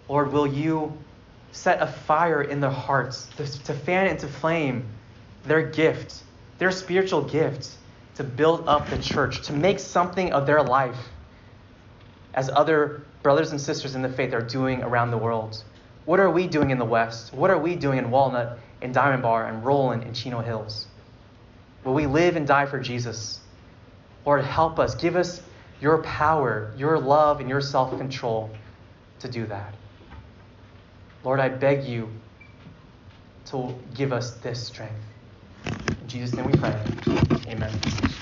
Lord, 0.07 0.31
will 0.31 0.47
you 0.47 0.97
set 1.51 1.81
a 1.81 1.87
fire 1.87 2.41
in 2.41 2.59
their 2.59 2.69
hearts 2.69 3.27
to, 3.37 3.63
to 3.63 3.73
fan 3.73 4.07
into 4.07 4.27
flame 4.27 4.85
their 5.45 5.63
gift, 5.63 6.23
their 6.57 6.71
spiritual 6.71 7.21
gift, 7.21 7.69
to 8.15 8.23
build 8.23 8.67
up 8.67 8.89
the 8.89 8.97
church, 8.97 9.41
to 9.47 9.53
make 9.53 9.79
something 9.79 10.31
of 10.31 10.45
their 10.45 10.63
life 10.63 10.97
as 12.33 12.49
other 12.49 13.01
brothers 13.23 13.51
and 13.51 13.59
sisters 13.59 13.95
in 13.95 14.01
the 14.01 14.09
faith 14.09 14.33
are 14.33 14.41
doing 14.41 14.83
around 14.83 15.11
the 15.11 15.17
world. 15.17 15.63
What 16.05 16.19
are 16.19 16.29
we 16.29 16.47
doing 16.47 16.69
in 16.69 16.77
the 16.77 16.85
West? 16.85 17.33
What 17.33 17.49
are 17.49 17.57
we 17.57 17.75
doing 17.75 17.97
in 17.97 18.11
Walnut, 18.11 18.59
in 18.81 18.91
Diamond 18.91 19.23
Bar, 19.23 19.47
and 19.47 19.65
Rowland, 19.65 20.03
and 20.03 20.15
Chino 20.15 20.41
Hills? 20.41 20.87
Will 21.83 21.93
we 21.93 22.05
live 22.05 22.35
and 22.35 22.45
die 22.47 22.65
for 22.67 22.79
Jesus? 22.79 23.39
Lord, 24.25 24.43
help 24.43 24.79
us. 24.79 24.95
Give 24.95 25.15
us 25.15 25.41
your 25.81 26.01
power, 26.03 26.73
your 26.77 26.99
love, 26.99 27.39
and 27.39 27.49
your 27.49 27.61
self 27.61 27.97
control 27.97 28.49
to 29.19 29.27
do 29.27 29.45
that. 29.47 29.73
Lord, 31.23 31.39
I 31.39 31.49
beg 31.49 31.83
you 31.83 32.09
to 33.45 33.73
give 33.93 34.13
us 34.13 34.35
this 34.37 34.65
strength. 34.65 34.93
In 36.01 36.07
Jesus' 36.07 36.35
name 36.35 36.45
we 36.45 36.57
pray. 36.57 36.79
Amen. 37.47 38.14